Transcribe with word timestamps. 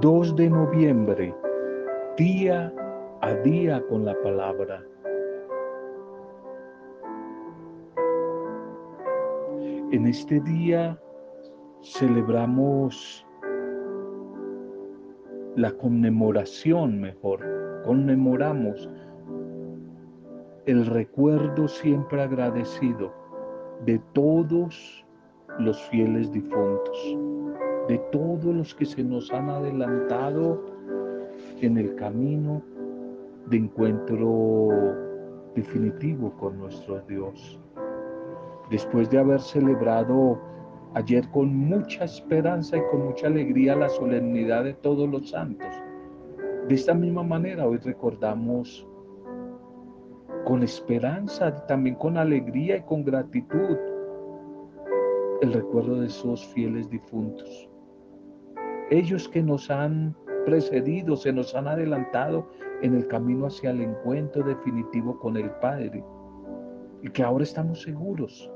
2 0.00 0.36
de 0.36 0.50
noviembre, 0.50 1.34
día 2.18 2.72
a 3.22 3.32
día 3.34 3.82
con 3.88 4.04
la 4.04 4.14
palabra. 4.20 4.84
En 9.92 10.06
este 10.06 10.40
día 10.40 11.00
celebramos 11.82 13.26
la 15.54 15.72
conmemoración 15.72 17.00
mejor, 17.00 17.40
conmemoramos 17.86 18.90
el 20.66 20.84
recuerdo 20.84 21.68
siempre 21.68 22.20
agradecido 22.20 23.14
de 23.86 23.98
todos 24.12 25.06
los 25.58 25.80
fieles 25.88 26.30
difuntos, 26.32 27.16
de 27.88 27.98
todos 28.10 28.44
los 28.44 28.74
que 28.74 28.84
se 28.84 29.02
nos 29.02 29.32
han 29.32 29.48
adelantado 29.48 30.64
en 31.60 31.78
el 31.78 31.94
camino 31.94 32.62
de 33.48 33.58
encuentro 33.58 34.96
definitivo 35.54 36.32
con 36.38 36.58
nuestro 36.58 37.00
Dios. 37.02 37.60
Después 38.70 39.08
de 39.10 39.18
haber 39.18 39.40
celebrado 39.40 40.40
ayer 40.94 41.28
con 41.30 41.54
mucha 41.54 42.04
esperanza 42.04 42.76
y 42.76 42.82
con 42.90 43.06
mucha 43.06 43.28
alegría 43.28 43.76
la 43.76 43.88
solemnidad 43.88 44.64
de 44.64 44.74
todos 44.74 45.08
los 45.08 45.30
santos, 45.30 45.72
de 46.68 46.74
esta 46.74 46.94
misma 46.94 47.22
manera 47.22 47.66
hoy 47.66 47.78
recordamos 47.78 48.86
con 50.44 50.62
esperanza, 50.62 51.66
también 51.66 51.94
con 51.96 52.16
alegría 52.16 52.78
y 52.78 52.82
con 52.82 53.04
gratitud 53.04 53.76
el 55.42 55.52
recuerdo 55.52 56.00
de 56.00 56.06
esos 56.06 56.44
fieles 56.46 56.88
difuntos. 56.90 57.68
Ellos 58.90 59.28
que 59.28 59.42
nos 59.42 59.70
han 59.70 60.14
precedido, 60.44 61.16
se 61.16 61.32
nos 61.32 61.54
han 61.54 61.66
adelantado 61.66 62.48
en 62.82 62.94
el 62.94 63.06
camino 63.08 63.46
hacia 63.46 63.70
el 63.70 63.80
encuentro 63.80 64.44
definitivo 64.44 65.18
con 65.18 65.36
el 65.36 65.50
Padre 65.62 66.04
y 67.02 67.10
que 67.10 67.22
ahora 67.22 67.44
estamos 67.44 67.82
seguros, 67.82 68.50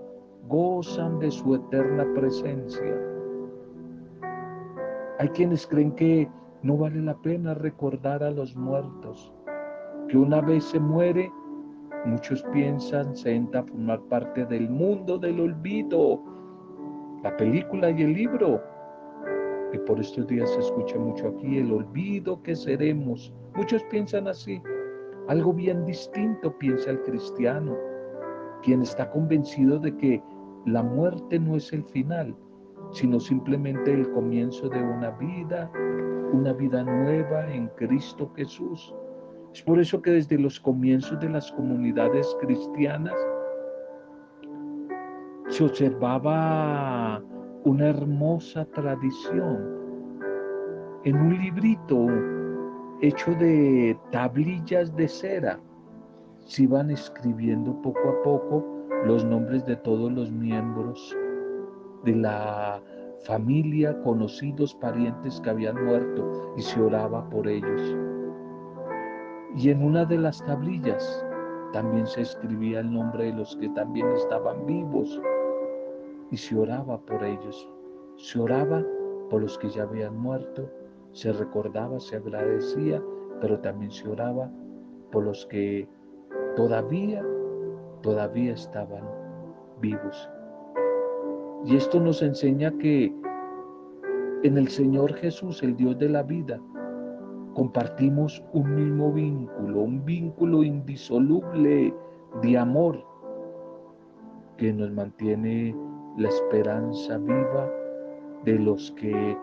gozan 0.49 1.19
de 1.19 1.31
su 1.31 1.55
eterna 1.55 2.07
presencia. 2.15 2.97
Hay 5.19 5.29
quienes 5.31 5.67
creen 5.67 5.93
que 5.93 6.29
no 6.63 6.77
vale 6.77 7.03
la 7.03 7.17
pena 7.23 7.55
recordar 7.55 8.23
a 8.23 8.31
los 8.31 8.57
muertos, 8.57 9.33
que 10.09 10.17
una 10.17 10.41
vez 10.41 10.65
se 10.65 10.81
muere 10.81 11.31
Muchos 12.07 12.43
piensan, 12.45 13.15
se 13.15 13.35
entra 13.35 13.61
a 13.61 13.65
formar 13.65 14.01
parte 14.09 14.47
del 14.47 14.71
mundo 14.71 15.19
del 15.19 15.39
olvido, 15.39 16.23
la 17.23 17.37
película 17.37 17.91
y 17.91 18.03
el 18.03 18.15
libro. 18.15 18.63
Y 19.73 19.79
por 19.79 20.01
estos 20.01 20.27
días 20.27 20.51
se 20.51 20.61
escucha 20.61 20.99
mucho 20.99 21.29
aquí 21.29 21.59
el 21.59 21.73
olvido 21.73 22.43
que 22.43 22.57
seremos. 22.57 23.33
Muchos 23.55 23.83
piensan 23.85 24.29
así. 24.29 24.61
Algo 25.29 25.53
bien 25.53 25.85
distinto 25.85 26.57
piensa 26.59 26.91
el 26.91 27.03
cristiano, 27.03 27.77
quien 28.63 28.83
está 28.83 29.11
convencido 29.11 29.79
de 29.79 29.97
que 29.97 30.23
la 30.67 30.83
muerte 30.83 31.39
no 31.39 31.57
es 31.57 31.73
el 31.73 31.85
final, 31.85 32.35
sino 32.93 33.21
simplemente 33.21 33.93
el 33.93 34.11
comienzo 34.11 34.69
de 34.69 34.83
una 34.83 35.11
vida, 35.13 35.71
una 36.33 36.53
vida 36.53 36.83
nueva 36.83 37.53
en 37.53 37.69
Cristo 37.77 38.31
Jesús. 38.35 38.95
Es 39.53 39.63
por 39.63 39.79
eso 39.79 40.01
que 40.01 40.11
desde 40.13 40.39
los 40.39 40.61
comienzos 40.61 41.19
de 41.21 41.29
las 41.29 41.51
comunidades 41.53 42.37
cristianas 42.41 43.15
se 45.49 45.65
observaba 45.65 47.23
una 47.65 47.89
hermosa 47.89 48.65
tradición. 48.67 49.81
En 51.05 51.17
un 51.17 51.39
librito 51.39 52.07
hecho 53.03 53.33
de 53.35 53.99
tablillas 54.11 54.95
de 54.97 55.09
cera, 55.09 55.59
se 56.47 56.65
iban 56.65 56.91
escribiendo 56.91 57.81
poco 57.83 58.01
a 58.09 58.23
poco 58.23 58.65
los 59.05 59.25
nombres 59.25 59.65
de 59.67 59.77
todos 59.77 60.11
los 60.13 60.31
miembros 60.33 61.17
de 62.05 62.17
la 62.17 62.83
familia, 63.25 64.01
conocidos, 64.03 64.75
parientes 64.75 65.41
que 65.41 65.51
habían 65.51 65.85
muerto 65.85 66.55
y 66.57 66.63
se 66.63 66.81
oraba 66.81 67.29
por 67.29 67.47
ellos. 67.47 67.97
Y 69.57 69.71
en 69.71 69.83
una 69.83 70.05
de 70.05 70.17
las 70.17 70.43
tablillas 70.45 71.25
también 71.73 72.07
se 72.07 72.23
escribía 72.23 72.81
el 72.81 72.93
nombre 72.93 73.27
de 73.27 73.33
los 73.35 73.57
que 73.57 73.69
también 73.71 74.09
estaban 74.13 74.65
vivos 74.65 75.21
y 76.31 76.37
se 76.37 76.57
oraba 76.57 76.99
por 77.01 77.23
ellos. 77.25 77.69
Se 78.17 78.39
oraba 78.39 78.85
por 79.29 79.43
los 79.43 79.59
que 79.59 79.69
ya 79.69 79.85
habían 79.85 80.17
muerto, 80.17 80.69
se 81.13 81.33
recordaba, 81.33 81.99
se 82.01 82.17
agradecía, 82.17 83.03
pero 83.41 83.59
también 83.61 83.91
se 83.91 84.09
oraba 84.09 84.51
por 85.11 85.25
los 85.25 85.47
que 85.47 85.89
todavía, 86.57 87.25
todavía 88.03 88.53
estaban 88.53 89.05
vivos. 89.81 90.31
Y 91.65 91.77
esto 91.77 92.01
nos 92.01 92.23
enseña 92.23 92.71
que 92.79 93.15
en 94.43 94.57
el 94.57 94.69
Señor 94.69 95.13
Jesús, 95.15 95.63
el 95.63 95.77
Dios 95.77 95.99
de 95.99 96.09
la 96.09 96.23
vida, 96.23 96.61
compartimos 97.55 98.43
un 98.53 98.75
mismo 98.75 99.13
vínculo, 99.13 99.81
un 99.81 100.05
vínculo 100.05 100.63
indisoluble 100.63 101.95
de 102.43 102.59
amor 102.59 103.05
que 104.57 104.73
nos 104.73 104.91
mantiene 104.93 105.75
la 106.17 106.29
esperanza 106.29 107.19
viva 107.19 107.71
de 108.45 108.59
los 108.59 108.91
que 108.93 109.37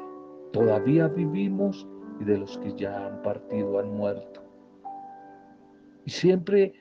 todavía 0.51 1.07
vivimos 1.07 1.87
y 2.19 2.25
de 2.25 2.37
los 2.37 2.57
que 2.57 2.73
ya 2.73 3.07
han 3.07 3.21
partido, 3.21 3.79
han 3.79 3.95
muerto. 3.95 4.41
Y 6.05 6.11
siempre 6.11 6.73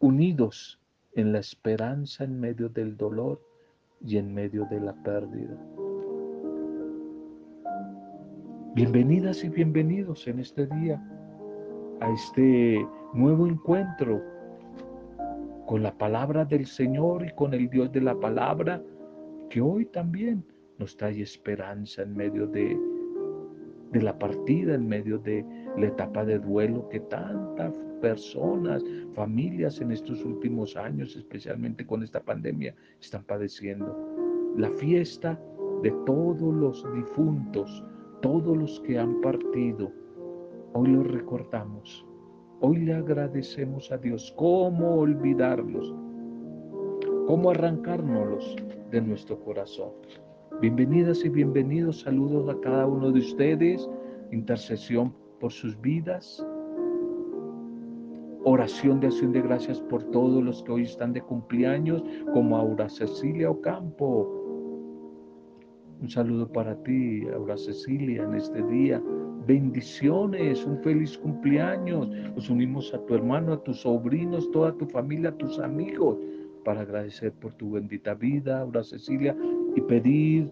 unidos 0.00 0.80
en 1.14 1.32
la 1.32 1.38
esperanza 1.38 2.24
en 2.24 2.38
medio 2.38 2.68
del 2.68 2.96
dolor 2.96 3.40
y 4.04 4.18
en 4.18 4.32
medio 4.32 4.66
de 4.70 4.80
la 4.80 4.92
pérdida. 5.02 5.56
Bienvenidas 8.74 9.42
y 9.42 9.48
bienvenidos 9.48 10.26
en 10.28 10.38
este 10.38 10.66
día 10.66 11.02
a 12.00 12.12
este 12.12 12.86
nuevo 13.14 13.46
encuentro 13.46 14.22
con 15.66 15.82
la 15.82 15.96
palabra 15.98 16.44
del 16.44 16.66
Señor 16.66 17.26
y 17.26 17.34
con 17.34 17.52
el 17.52 17.68
Dios 17.68 17.90
de 17.92 18.00
la 18.00 18.14
palabra, 18.14 18.82
que 19.50 19.60
hoy 19.60 19.84
también 19.86 20.44
nos 20.78 20.96
trae 20.96 21.20
esperanza 21.20 22.02
en 22.02 22.16
medio 22.16 22.46
de, 22.46 22.78
de 23.92 24.02
la 24.02 24.16
partida, 24.18 24.74
en 24.74 24.88
medio 24.88 25.18
de 25.18 25.44
la 25.76 25.86
etapa 25.86 26.24
de 26.24 26.38
duelo 26.38 26.88
que 26.88 27.00
tantas 27.00 27.76
personas, 28.00 28.84
familias 29.14 29.80
en 29.80 29.90
estos 29.90 30.24
últimos 30.24 30.76
años, 30.76 31.16
especialmente 31.16 31.84
con 31.84 32.02
esta 32.02 32.20
pandemia, 32.20 32.74
están 33.00 33.24
padeciendo. 33.24 33.96
La 34.56 34.70
fiesta 34.70 35.40
de 35.82 35.90
todos 36.06 36.54
los 36.54 36.94
difuntos, 36.94 37.84
todos 38.22 38.56
los 38.56 38.80
que 38.80 38.98
han 38.98 39.20
partido, 39.20 39.92
hoy 40.74 40.88
los 40.88 41.06
recordamos, 41.08 42.06
hoy 42.60 42.78
le 42.78 42.94
agradecemos 42.94 43.90
a 43.92 43.98
Dios. 43.98 44.32
¿Cómo 44.36 44.96
olvidarlos? 44.96 45.94
¿Cómo 47.26 47.50
arrancárnoslos 47.50 48.56
de 48.90 49.00
nuestro 49.00 49.38
corazón? 49.40 49.90
Bienvenidas 50.60 51.24
y 51.24 51.28
bienvenidos, 51.28 52.00
saludos 52.00 52.48
a 52.48 52.60
cada 52.60 52.86
uno 52.86 53.10
de 53.10 53.20
ustedes, 53.20 53.88
intercesión 54.32 55.12
por 55.40 55.52
sus 55.52 55.78
vidas, 55.80 56.46
oración 58.44 59.00
de 59.00 59.08
acción 59.08 59.32
de 59.32 59.42
gracias 59.42 59.80
por 59.80 60.02
todos 60.04 60.42
los 60.42 60.62
que 60.62 60.72
hoy 60.72 60.82
están 60.82 61.12
de 61.12 61.20
cumpleaños, 61.20 62.02
como 62.32 62.56
Aura 62.56 62.88
Cecilia 62.88 63.50
Ocampo, 63.50 64.36
un 66.00 66.10
saludo 66.10 66.46
para 66.46 66.74
ti, 66.82 67.26
Aura 67.34 67.56
Cecilia, 67.56 68.24
en 68.24 68.34
este 68.34 68.62
día. 68.62 69.02
Bendiciones, 69.46 70.64
un 70.64 70.78
feliz 70.82 71.18
cumpleaños. 71.18 72.08
Nos 72.34 72.48
unimos 72.50 72.92
a 72.94 72.98
tu 73.06 73.14
hermano, 73.14 73.52
a 73.52 73.62
tus 73.62 73.80
sobrinos, 73.80 74.50
toda 74.50 74.72
tu 74.72 74.86
familia, 74.86 75.30
a 75.30 75.36
tus 75.36 75.58
amigos, 75.58 76.18
para 76.64 76.80
agradecer 76.80 77.32
por 77.32 77.52
tu 77.54 77.72
bendita 77.72 78.14
vida, 78.14 78.60
Aura 78.60 78.82
Cecilia, 78.82 79.36
y 79.74 79.80
pedir 79.82 80.50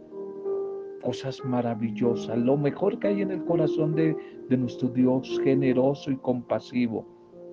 cosas 1.03 1.45
maravillosas, 1.45 2.39
lo 2.39 2.57
mejor 2.57 2.99
que 2.99 3.09
hay 3.09 3.23
en 3.23 3.31
el 3.31 3.45
corazón 3.45 3.95
de, 3.95 4.17
de 4.49 4.57
nuestro 4.57 4.89
Dios 4.89 5.41
generoso 5.43 6.11
y 6.11 6.17
compasivo. 6.17 7.07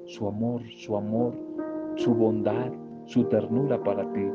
Su 0.06 0.28
amor, 0.28 0.62
su 0.78 0.96
amor, 0.98 1.34
su 1.96 2.14
bondad, 2.14 2.72
su 3.06 3.24
ternura 3.26 3.82
para 3.84 4.12
ti 4.14 4.28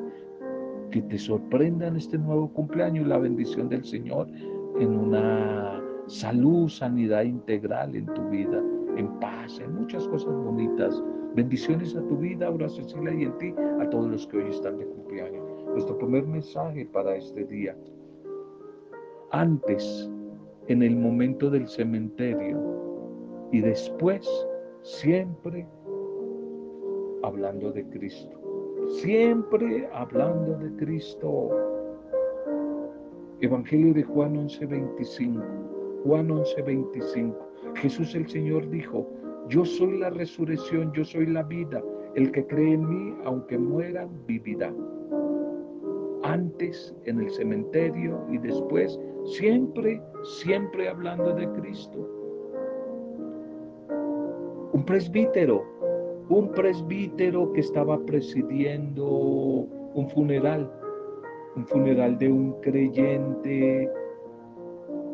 que 0.90 1.02
te 1.02 1.18
sorprenda 1.18 1.88
en 1.88 1.96
este 1.96 2.18
nuevo 2.18 2.48
cumpleaños 2.52 3.06
la 3.06 3.18
bendición 3.18 3.68
del 3.68 3.84
Señor 3.84 4.28
en 4.78 4.96
una 4.96 5.75
salud, 6.20 6.68
sanidad 6.68 7.24
integral 7.24 7.94
en 7.94 8.06
tu 8.06 8.22
vida, 8.28 8.62
en 8.96 9.08
paz, 9.20 9.60
en 9.60 9.74
muchas 9.74 10.08
cosas 10.08 10.34
bonitas. 10.34 11.02
Bendiciones 11.34 11.94
a 11.94 12.00
tu 12.06 12.16
vida, 12.16 12.46
ahora 12.46 12.68
Cecilia, 12.68 13.12
y 13.12 13.24
en 13.24 13.38
ti, 13.38 13.54
a 13.80 13.90
todos 13.90 14.10
los 14.10 14.26
que 14.26 14.38
hoy 14.38 14.50
están 14.50 14.78
de 14.78 14.86
cumpleaños. 14.86 15.44
Nuestro 15.66 15.98
primer 15.98 16.26
mensaje 16.26 16.86
para 16.86 17.16
este 17.16 17.44
día. 17.44 17.76
Antes 19.32 20.10
en 20.68 20.82
el 20.82 20.96
momento 20.96 21.50
del 21.50 21.68
cementerio 21.68 22.58
y 23.52 23.60
después 23.60 24.26
siempre 24.82 25.66
hablando 27.22 27.72
de 27.72 27.84
Cristo. 27.88 28.40
Siempre 29.02 29.88
hablando 29.92 30.56
de 30.58 30.70
Cristo. 30.76 31.50
Evangelio 33.40 33.92
de 33.92 34.02
Juan 34.02 34.36
11:25. 34.36 35.65
Juan 36.04 36.28
11:25. 36.28 37.34
Jesús 37.76 38.14
el 38.14 38.28
Señor 38.28 38.68
dijo, 38.70 39.06
yo 39.48 39.64
soy 39.64 39.98
la 39.98 40.10
resurrección, 40.10 40.92
yo 40.92 41.04
soy 41.04 41.26
la 41.26 41.42
vida. 41.44 41.82
El 42.14 42.32
que 42.32 42.46
cree 42.46 42.74
en 42.74 42.88
mí, 42.88 43.14
aunque 43.24 43.58
muera, 43.58 44.08
vivirá. 44.26 44.74
Antes 46.24 46.94
en 47.04 47.20
el 47.20 47.30
cementerio 47.30 48.20
y 48.30 48.38
después, 48.38 48.98
siempre, 49.24 50.02
siempre 50.40 50.88
hablando 50.88 51.32
de 51.34 51.48
Cristo. 51.52 52.10
Un 54.72 54.84
presbítero, 54.84 55.64
un 56.28 56.50
presbítero 56.50 57.52
que 57.52 57.60
estaba 57.60 57.98
presidiendo 58.04 59.06
un 59.06 60.08
funeral, 60.10 60.70
un 61.54 61.66
funeral 61.66 62.18
de 62.18 62.28
un 62.28 62.52
creyente 62.60 63.88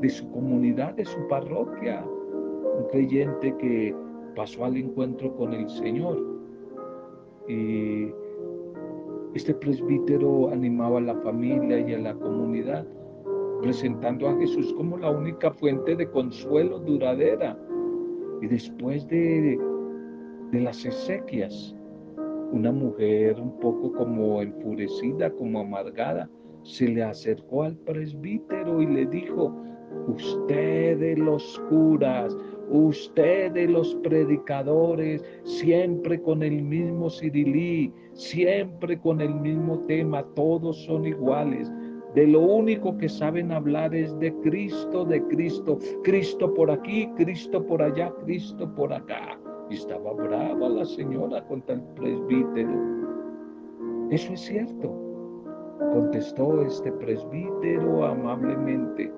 de 0.03 0.11
su 0.11 0.29
comunidad, 0.33 0.95
de 0.95 1.05
su 1.05 1.27
parroquia, 1.29 2.05
un 2.05 2.89
creyente 2.91 3.57
que 3.57 3.95
pasó 4.35 4.65
al 4.65 4.77
encuentro 4.77 5.35
con 5.37 5.53
el 5.55 5.69
Señor. 5.71 6.19
Y 7.49 8.09
este 9.35 9.55
presbítero 9.55 10.49
animaba 10.53 10.99
a 10.99 11.03
la 11.03 11.15
familia 11.21 11.79
y 11.79 11.95
a 11.95 11.99
la 11.99 12.15
comunidad, 12.15 12.85
presentando 13.63 14.29
a 14.29 14.37
Jesús 14.39 14.75
como 14.75 14.99
la 14.99 15.11
única 15.11 15.53
fuente 15.53 15.95
de 15.95 16.11
consuelo 16.11 16.81
duradera. 16.81 17.57
Y 18.41 18.49
después 18.49 19.07
de, 19.07 19.57
de 20.51 20.61
las 20.61 20.85
exequias, 20.85 21.77
una 22.51 22.73
mujer 22.73 23.41
un 23.41 23.57
poco 23.61 23.93
como 23.93 24.43
enfurecida, 24.43 25.31
como 25.31 25.61
amargada, 25.61 26.29
se 26.65 26.89
le 26.89 27.05
acercó 27.05 27.63
al 27.63 27.77
presbítero 27.77 28.83
y 28.83 28.87
le 28.87 29.07
dijo, 29.07 29.55
ustedes 30.09 31.19
los 31.19 31.63
curas, 31.69 32.37
Ustedes 32.73 33.69
los 33.69 33.95
predicadores, 33.97 35.23
siempre 35.45 36.23
con 36.23 36.43
el 36.43 36.63
mismo 36.63 37.11
cirilí, 37.11 37.93
siempre 38.15 38.99
con 38.99 39.21
el 39.21 39.35
mismo 39.35 39.81
tema, 39.81 40.25
todos 40.35 40.83
son 40.85 41.07
iguales. 41.07 41.71
De 42.15 42.27
lo 42.27 42.41
único 42.41 42.97
que 42.97 43.11
saben 43.11 43.53
hablar 43.53 43.95
es 43.95 44.19
de 44.21 44.33
Cristo, 44.41 45.05
de 45.05 45.23
Cristo. 45.25 45.79
Cristo 46.03 46.55
por 46.55 46.71
aquí, 46.71 47.11
Cristo 47.17 47.63
por 47.67 47.83
allá, 47.83 48.11
Cristo 48.25 48.75
por 48.75 48.91
acá. 48.91 49.39
Y 49.69 49.75
estaba 49.75 50.15
brava 50.15 50.69
la 50.71 50.87
señora 50.87 51.47
contra 51.49 51.75
el 51.75 51.83
presbítero. 51.95 52.73
Eso 54.11 54.33
es 54.33 54.41
cierto, 54.41 54.95
contestó 55.93 56.63
este 56.63 56.91
presbítero 56.93 58.05
amablemente. 58.07 59.13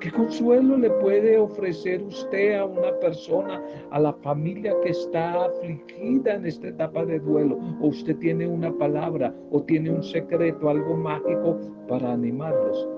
¿Qué 0.00 0.10
consuelo 0.10 0.78
le 0.78 0.88
puede 0.88 1.36
ofrecer 1.36 2.02
usted 2.02 2.54
a 2.54 2.64
una 2.64 2.98
persona, 3.00 3.62
a 3.90 4.00
la 4.00 4.14
familia 4.14 4.74
que 4.82 4.92
está 4.92 5.44
afligida 5.44 6.36
en 6.36 6.46
esta 6.46 6.68
etapa 6.68 7.04
de 7.04 7.20
duelo? 7.20 7.58
¿O 7.82 7.88
usted 7.88 8.16
tiene 8.16 8.48
una 8.48 8.72
palabra 8.72 9.34
o 9.50 9.62
tiene 9.62 9.90
un 9.90 10.02
secreto, 10.02 10.70
algo 10.70 10.96
mágico 10.96 11.58
para 11.86 12.14
animarlos? 12.14 12.88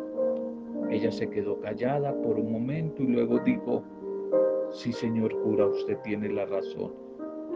Ella 0.90 1.10
se 1.10 1.28
quedó 1.28 1.58
callada 1.58 2.14
por 2.22 2.38
un 2.38 2.52
momento 2.52 3.02
y 3.02 3.08
luego 3.08 3.40
dijo, 3.40 3.82
sí 4.70 4.92
señor 4.92 5.36
cura, 5.42 5.66
usted 5.66 5.98
tiene 6.04 6.28
la 6.28 6.46
razón. 6.46 6.92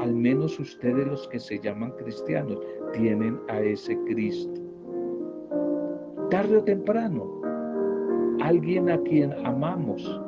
Al 0.00 0.12
menos 0.12 0.58
ustedes 0.58 1.06
los 1.06 1.28
que 1.28 1.38
se 1.38 1.60
llaman 1.60 1.92
cristianos 1.92 2.58
tienen 2.94 3.38
a 3.46 3.60
ese 3.60 3.96
Cristo. 4.06 4.60
Tarde 6.30 6.56
o 6.56 6.64
temprano, 6.64 7.45
alguien 8.40 8.90
a 8.90 8.98
quien 8.98 9.32
amamos 9.44 10.20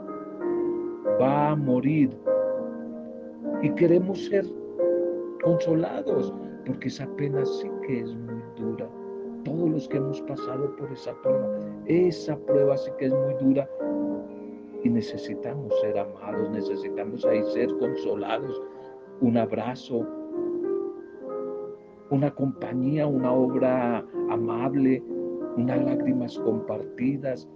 va 1.21 1.51
a 1.51 1.57
morir. 1.57 2.11
Y 3.63 3.71
queremos 3.71 4.25
ser 4.27 4.45
consolados, 5.43 6.33
porque 6.67 6.89
esa 6.89 7.07
pena 7.17 7.45
sí 7.45 7.71
que 7.87 8.01
es 8.01 8.15
muy 8.15 8.43
dura. 8.57 8.89
Todos 9.45 9.71
los 9.71 9.89
que 9.89 9.97
hemos 9.97 10.21
pasado 10.23 10.75
por 10.77 10.91
esa 10.93 11.15
prueba, 11.23 11.59
esa 11.87 12.37
prueba 12.37 12.77
sí 12.77 12.91
que 12.99 13.07
es 13.07 13.13
muy 13.13 13.35
dura. 13.41 13.69
Y 14.85 14.89
necesitamos 14.89 15.73
ser 15.81 15.99
amados, 15.99 16.51
necesitamos 16.51 17.25
ahí 17.25 17.43
ser 17.53 17.69
consolados, 17.79 18.63
un 19.21 19.37
abrazo, 19.37 20.07
una 22.11 22.33
compañía, 22.35 23.07
una 23.07 23.33
obra 23.33 24.05
amable, 24.31 25.03
unas 25.57 25.85
lágrimas 25.85 26.39
compartidas, 26.39 27.49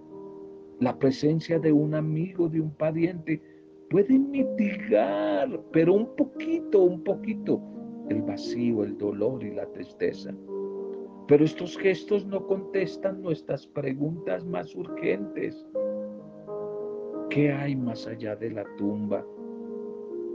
la 0.82 0.98
presencia 0.98 1.60
de 1.60 1.72
un 1.72 1.94
amigo, 1.94 2.48
de 2.48 2.60
un 2.60 2.72
pariente, 2.72 3.40
puede 3.88 4.18
mitigar, 4.18 5.60
pero 5.70 5.94
un 5.94 6.16
poquito, 6.16 6.82
un 6.82 7.04
poquito, 7.04 7.62
el 8.08 8.20
vacío, 8.22 8.82
el 8.82 8.98
dolor 8.98 9.44
y 9.44 9.52
la 9.52 9.66
tristeza. 9.66 10.34
Pero 11.28 11.44
estos 11.44 11.78
gestos 11.78 12.26
no 12.26 12.44
contestan 12.48 13.22
nuestras 13.22 13.64
preguntas 13.64 14.44
más 14.44 14.74
urgentes. 14.74 15.64
¿Qué 17.30 17.52
hay 17.52 17.76
más 17.76 18.08
allá 18.08 18.34
de 18.34 18.50
la 18.50 18.64
tumba? 18.76 19.24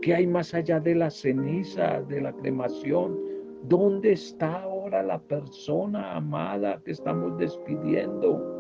¿Qué 0.02 0.16
hay 0.16 0.28
más 0.28 0.54
allá 0.54 0.80
de 0.80 0.96
la 0.96 1.10
ceniza, 1.10 2.02
de 2.04 2.22
la 2.22 2.32
cremación? 2.32 3.20
¿Dónde 3.68 4.14
está 4.14 4.62
ahora 4.62 5.04
la 5.04 5.22
persona 5.22 6.16
amada 6.16 6.82
que 6.86 6.92
estamos 6.92 7.38
despidiendo? 7.38 8.57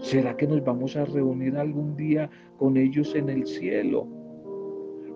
¿Será 0.00 0.34
que 0.34 0.46
nos 0.46 0.64
vamos 0.64 0.96
a 0.96 1.04
reunir 1.04 1.56
algún 1.56 1.94
día 1.94 2.30
con 2.56 2.78
ellos 2.78 3.14
en 3.14 3.28
el 3.28 3.46
cielo? 3.46 4.06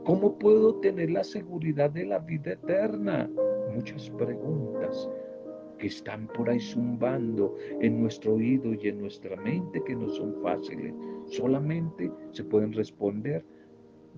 ¿Cómo 0.04 0.38
puedo 0.38 0.74
tener 0.76 1.10
la 1.10 1.24
seguridad 1.24 1.90
de 1.90 2.04
la 2.04 2.18
vida 2.18 2.52
eterna? 2.52 3.30
Muchas 3.74 4.10
preguntas 4.10 5.08
que 5.78 5.86
están 5.86 6.28
por 6.28 6.50
ahí 6.50 6.60
zumbando 6.60 7.56
en 7.80 8.02
nuestro 8.02 8.34
oído 8.34 8.74
y 8.74 8.88
en 8.88 9.00
nuestra 9.00 9.34
mente 9.36 9.82
que 9.84 9.96
no 9.96 10.08
son 10.10 10.34
fáciles. 10.42 10.94
Solamente 11.26 12.12
se 12.32 12.44
pueden 12.44 12.74
responder 12.74 13.42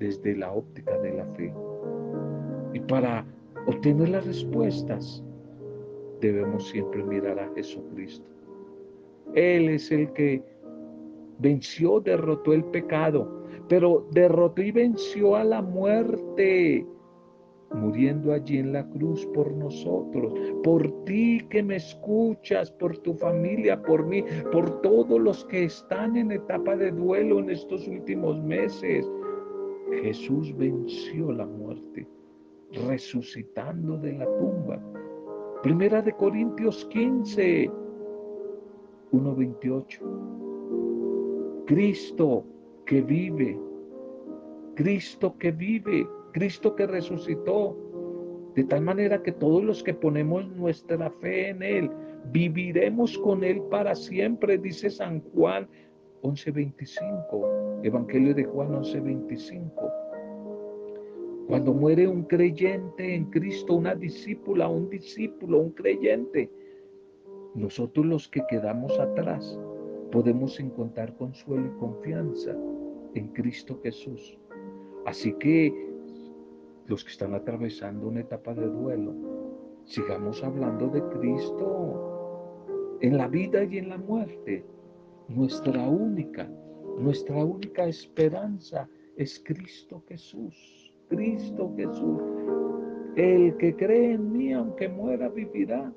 desde 0.01 0.37
la 0.37 0.53
óptica 0.53 0.99
de 0.99 1.15
la 1.15 1.27
fe. 1.37 1.55
Y 2.75 2.81
para 2.81 3.25
obtener 3.69 4.09
las 4.09 4.27
respuestas 4.27 5.23
debemos 6.21 6.69
siempre 6.69 7.05
mirar 7.05 7.39
a 7.39 7.49
Jesucristo. 7.55 8.29
Él 9.35 9.69
es 9.69 9.91
el 9.93 10.13
que 10.13 10.43
venció, 11.39 12.01
derrotó 12.01 12.53
el 12.53 12.65
pecado, 12.65 13.43
pero 13.69 14.07
derrotó 14.13 14.63
y 14.63 14.73
venció 14.73 15.37
a 15.37 15.45
la 15.45 15.63
muerte, 15.63 16.87
muriendo 17.75 18.33
allí 18.33 18.59
en 18.59 18.73
la 18.73 18.89
cruz 18.91 19.27
por 19.35 19.53
nosotros, 19.53 20.33
por 20.63 21.05
ti 21.05 21.47
que 21.51 21.63
me 21.63 21.77
escuchas, 21.77 22.71
por 22.71 22.97
tu 22.99 23.15
familia, 23.15 23.83
por 23.83 24.07
mí, 24.07 24.25
por 24.53 24.81
todos 24.83 25.21
los 25.21 25.45
que 25.47 25.65
están 25.65 26.17
en 26.17 26.33
etapa 26.33 26.77
de 26.77 26.93
duelo 26.93 27.41
en 27.41 27.51
estos 27.51 27.87
últimos 27.89 28.41
meses. 28.43 29.11
Jesús 30.03 30.57
venció 30.57 31.33
la 31.33 31.47
muerte, 31.47 32.07
resucitando 32.87 33.97
de 33.99 34.13
la 34.13 34.27
tumba. 34.39 34.81
Primera 35.63 36.03
de 36.03 36.13
Corintios 36.13 36.85
15, 36.87 37.71
1.28. 39.13 40.46
Cristo 41.67 42.45
que 42.87 43.03
vive, 43.03 43.59
Cristo 44.77 45.37
que 45.37 45.51
vive, 45.51 46.07
Cristo 46.33 46.77
que 46.77 46.87
resucitó, 46.87 47.77
de 48.55 48.63
tal 48.65 48.83
manera 48.83 49.21
que 49.21 49.33
todos 49.33 49.65
los 49.65 49.83
que 49.83 49.93
ponemos 49.93 50.47
nuestra 50.51 51.11
fe 51.11 51.49
en 51.49 51.63
Él, 51.65 51.91
viviremos 52.31 53.19
con 53.19 53.43
Él 53.43 53.61
para 53.69 53.97
siempre, 53.97 54.59
dice 54.59 54.91
San 54.91 55.21
Juan 55.33 55.69
11.25, 56.23 57.81
Evangelio 57.83 58.33
de 58.33 58.45
Juan 58.45 58.71
11.25. 58.71 59.71
Cuando 61.49 61.75
muere 61.75 62.07
un 62.07 62.23
creyente 62.25 63.13
en 63.15 63.25
Cristo, 63.27 63.75
una 63.75 63.97
discípula, 63.97 64.69
un 64.69 64.89
discípulo, 64.89 65.59
un 65.59 65.71
creyente, 65.71 66.49
nosotros 67.57 68.07
los 68.07 68.29
que 68.29 68.43
quedamos 68.49 68.97
atrás, 69.01 69.59
podemos 70.11 70.59
encontrar 70.61 71.17
consuelo 71.17 71.67
y 71.67 71.79
confianza 71.79 72.57
en 73.15 73.29
Cristo 73.29 73.79
Jesús. 73.83 74.39
Así 75.07 75.33
que 75.35 75.73
los 76.87 77.05
que 77.05 77.11
están 77.11 77.35
atravesando 77.35 78.09
una 78.09 78.21
etapa 78.21 78.55
de 78.55 78.67
duelo, 78.67 79.15
sigamos 79.85 80.43
hablando 80.43 80.89
de 80.89 81.03
Cristo 81.09 82.99
en 83.01 83.17
la 83.17 83.29
vida 83.29 83.65
y 83.65 83.79
en 83.79 83.89
la 83.89 83.99
muerte. 83.99 84.65
nuestra 85.29 85.89
única, 85.89 86.49
nuestra 86.99 87.45
única 87.45 87.87
esperanza 87.87 88.89
es 89.17 89.43
Cristo 89.45 90.03
Jesús. 90.09 90.93
Cristo 91.09 91.73
Jesús. 91.77 92.23
El 93.17 93.57
que 93.57 93.75
cree 93.75 94.13
en 94.13 94.33
mí, 94.33 94.53
aunque 94.53 94.89
muera, 94.89 95.29
vivirá. 95.29 95.93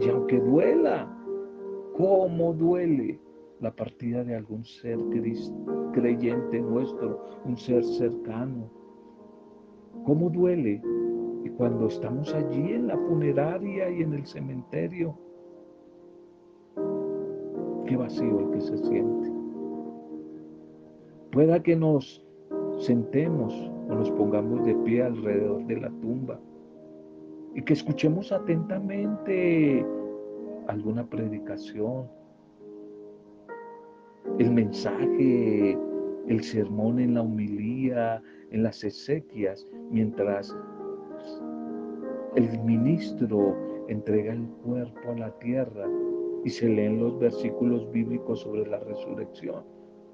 Y 0.00 0.08
aunque 0.08 0.38
duela, 0.40 1.08
¿cómo 2.00 2.54
duele 2.54 3.20
la 3.60 3.70
partida 3.76 4.24
de 4.24 4.34
algún 4.34 4.64
ser 4.64 4.98
creyente 5.92 6.60
nuestro, 6.62 7.26
un 7.44 7.58
ser 7.58 7.84
cercano? 7.84 8.70
¿Cómo 10.06 10.30
duele? 10.30 10.80
Y 11.44 11.50
cuando 11.50 11.88
estamos 11.88 12.32
allí 12.34 12.72
en 12.72 12.86
la 12.86 12.96
funeraria 12.96 13.90
y 13.90 14.02
en 14.02 14.14
el 14.14 14.26
cementerio, 14.26 15.14
qué 17.86 17.96
vacío 17.96 18.40
el 18.40 18.50
que 18.50 18.60
se 18.62 18.78
siente. 18.78 19.30
Pueda 21.32 21.62
que 21.62 21.76
nos 21.76 22.24
sentemos 22.78 23.52
o 23.90 23.94
nos 23.94 24.10
pongamos 24.12 24.64
de 24.64 24.74
pie 24.74 25.02
alrededor 25.02 25.66
de 25.66 25.76
la 25.76 25.90
tumba 26.00 26.40
y 27.54 27.62
que 27.62 27.74
escuchemos 27.74 28.32
atentamente 28.32 29.84
alguna 30.70 31.04
predicación, 31.04 32.08
el 34.38 34.50
mensaje, 34.50 35.76
el 36.28 36.42
sermón 36.42 37.00
en 37.00 37.14
la 37.14 37.22
humilía, 37.22 38.22
en 38.50 38.62
las 38.62 38.84
exequias, 38.84 39.66
mientras 39.90 40.56
el 42.36 42.58
ministro 42.60 43.56
entrega 43.88 44.32
el 44.32 44.46
cuerpo 44.64 45.10
a 45.10 45.18
la 45.18 45.38
tierra 45.40 45.86
y 46.44 46.50
se 46.50 46.68
leen 46.68 47.00
los 47.00 47.18
versículos 47.18 47.90
bíblicos 47.90 48.40
sobre 48.40 48.66
la 48.66 48.78
resurrección. 48.78 49.64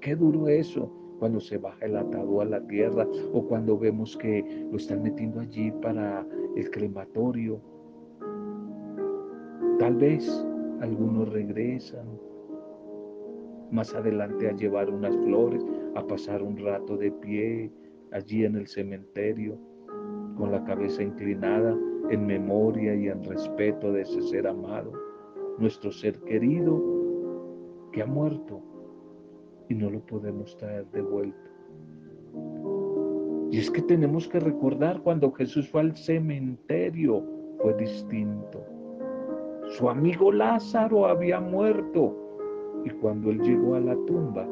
Qué 0.01 0.15
duro 0.15 0.47
eso 0.47 0.91
cuando 1.19 1.39
se 1.39 1.57
baja 1.57 1.85
el 1.85 1.97
atado 1.97 2.41
a 2.41 2.45
la 2.45 2.65
tierra 2.67 3.07
o 3.33 3.43
cuando 3.47 3.77
vemos 3.77 4.17
que 4.17 4.67
lo 4.71 4.77
están 4.77 5.03
metiendo 5.03 5.39
allí 5.39 5.71
para 5.81 6.25
el 6.55 6.69
crematorio. 6.71 7.61
Tal 9.87 9.95
vez 9.95 10.45
algunos 10.81 11.29
regresan 11.29 12.19
más 13.71 13.95
adelante 13.95 14.49
a 14.49 14.51
llevar 14.51 14.89
unas 14.89 15.15
flores, 15.15 15.65
a 15.95 16.05
pasar 16.05 16.43
un 16.43 16.57
rato 16.57 16.97
de 16.97 17.09
pie 17.09 17.71
allí 18.11 18.43
en 18.43 18.57
el 18.57 18.67
cementerio, 18.67 19.57
con 20.35 20.51
la 20.51 20.61
cabeza 20.65 21.03
inclinada 21.03 21.73
en 22.09 22.27
memoria 22.27 22.95
y 22.95 23.07
en 23.07 23.23
respeto 23.23 23.93
de 23.93 24.01
ese 24.01 24.21
ser 24.23 24.47
amado, 24.47 24.91
nuestro 25.57 25.89
ser 25.89 26.19
querido 26.19 26.83
que 27.93 28.01
ha 28.01 28.05
muerto 28.05 28.61
y 29.69 29.73
no 29.73 29.89
lo 29.89 30.05
podemos 30.05 30.57
traer 30.57 30.85
de 30.91 31.01
vuelta. 31.01 31.49
Y 33.51 33.57
es 33.59 33.71
que 33.71 33.83
tenemos 33.83 34.27
que 34.27 34.41
recordar 34.41 35.01
cuando 35.01 35.31
Jesús 35.31 35.69
fue 35.69 35.79
al 35.79 35.95
cementerio, 35.95 37.23
fue 37.61 37.73
distinto. 37.75 38.76
Su 39.69 39.89
amigo 39.89 40.31
Lázaro 40.31 41.05
había 41.07 41.39
muerto 41.39 42.15
y 42.85 42.89
cuando 42.89 43.31
él 43.31 43.41
llegó 43.41 43.75
a 43.75 43.79
la 43.81 43.95
tumba, 44.05 44.47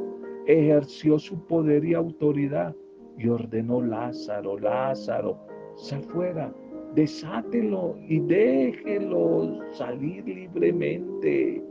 ejerció 0.45 1.17
su 1.17 1.39
poder 1.47 1.85
y 1.85 1.93
autoridad 1.93 2.75
y 3.17 3.29
ordenó 3.29 3.81
Lázaro, 3.81 4.59
Lázaro, 4.59 5.37
sal 5.75 6.03
fuera, 6.03 6.53
desátelo 6.95 7.95
y 8.07 8.19
déjelo 8.19 9.59
salir 9.71 10.25
libremente. 10.25 11.63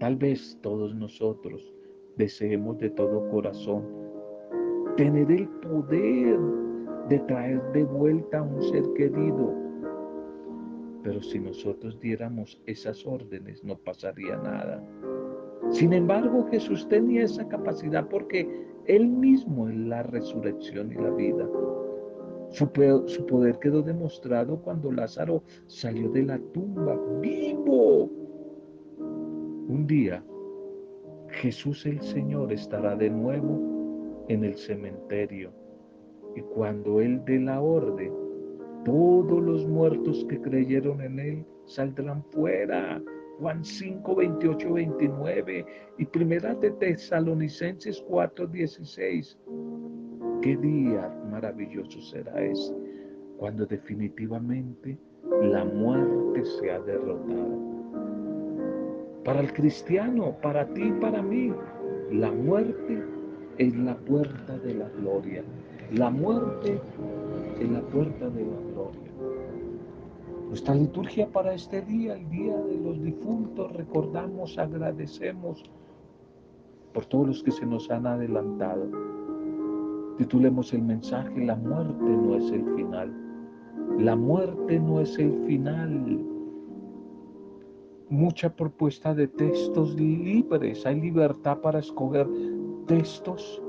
Tal 0.00 0.16
vez 0.16 0.58
todos 0.60 0.94
nosotros 0.94 1.72
deseemos 2.16 2.78
de 2.78 2.90
todo 2.90 3.28
corazón 3.30 3.84
tener 4.96 5.30
el 5.30 5.48
poder 5.48 6.38
de 7.08 7.18
traer 7.20 7.62
de 7.72 7.84
vuelta 7.84 8.38
a 8.38 8.42
un 8.42 8.60
ser 8.62 8.82
querido. 8.94 9.67
Pero 11.02 11.22
si 11.22 11.38
nosotros 11.38 11.98
diéramos 12.00 12.60
esas 12.66 13.06
órdenes 13.06 13.62
no 13.64 13.76
pasaría 13.76 14.36
nada. 14.36 14.82
Sin 15.70 15.92
embargo, 15.92 16.46
Jesús 16.50 16.88
tenía 16.88 17.24
esa 17.24 17.46
capacidad 17.48 18.08
porque 18.08 18.48
Él 18.86 19.06
mismo 19.08 19.68
es 19.68 19.76
la 19.76 20.02
resurrección 20.02 20.92
y 20.92 20.96
la 20.96 21.10
vida. 21.10 21.48
Su, 22.50 22.70
su, 23.06 23.26
poder 23.26 23.58
quedó 23.58 23.82
demostrado 23.82 24.60
cuando 24.62 24.90
Lázaro 24.90 25.42
salió 25.66 26.10
de 26.10 26.22
la 26.22 26.38
tumba 26.52 26.98
vivo 27.20 28.10
un 29.68 29.86
día 29.86 30.24
Jesús 31.30 31.84
el 31.86 32.00
Señor 32.00 32.52
estará 32.52 32.96
de 32.96 33.10
nuevo 33.10 34.24
en 34.28 34.44
el 34.44 34.56
cementerio 34.56 35.52
y 36.34 36.40
cuando 36.40 37.00
Él 37.00 37.22
dé 37.24 37.38
la 37.40 37.60
orden, 37.60 38.12
todos 38.88 39.42
los 39.42 39.66
muertos 39.66 40.24
que 40.30 40.40
creyeron 40.40 41.02
en 41.02 41.18
Él 41.18 41.44
saldrán 41.66 42.24
fuera. 42.30 43.02
Juan 43.38 43.62
5, 43.62 44.16
28, 44.16 44.72
29 44.72 45.66
y 45.98 46.04
Primera 46.06 46.54
de 46.54 46.70
Tesalonicenses 46.70 48.02
4, 48.08 48.46
16. 48.46 49.38
Qué 50.40 50.56
día 50.56 51.14
maravilloso 51.30 52.00
será 52.00 52.42
ese, 52.42 52.74
cuando 53.36 53.66
definitivamente 53.66 54.98
la 55.42 55.66
muerte 55.66 56.44
sea 56.58 56.80
derrotada. 56.80 57.58
Para 59.22 59.40
el 59.40 59.52
cristiano, 59.52 60.34
para 60.42 60.66
ti 60.72 60.84
y 60.84 60.92
para 60.92 61.20
mí, 61.20 61.52
la 62.10 62.32
muerte 62.32 63.04
es 63.58 63.76
la 63.76 63.94
puerta 63.98 64.58
de 64.58 64.74
la 64.76 64.88
gloria. 64.88 65.44
La 65.92 66.10
muerte 66.10 66.80
es 67.60 67.70
la 67.70 67.80
puerta 67.80 68.28
de 68.30 68.44
la 68.44 68.60
gloria. 68.72 69.12
Nuestra 70.48 70.74
liturgia 70.74 71.28
para 71.28 71.54
este 71.54 71.82
día, 71.82 72.14
el 72.14 72.28
día 72.30 72.56
de 72.56 72.78
los 72.78 73.02
difuntos, 73.02 73.72
recordamos, 73.72 74.56
agradecemos 74.58 75.62
por 76.94 77.04
todos 77.06 77.26
los 77.26 77.42
que 77.42 77.50
se 77.50 77.66
nos 77.66 77.90
han 77.90 78.06
adelantado. 78.06 78.86
Titulemos 80.16 80.72
el 80.72 80.82
mensaje, 80.82 81.44
la 81.44 81.56
muerte 81.56 82.02
no 82.02 82.36
es 82.36 82.50
el 82.50 82.64
final. 82.74 83.12
La 83.98 84.16
muerte 84.16 84.80
no 84.80 85.00
es 85.00 85.18
el 85.18 85.32
final 85.46 86.24
mucha 88.10 88.54
propuesta 88.54 89.14
de 89.14 89.28
textos 89.28 89.94
libres. 89.94 90.84
Hay 90.86 91.00
libertad 91.00 91.58
para 91.58 91.78
escoger 91.80 92.28
textos 92.86 93.62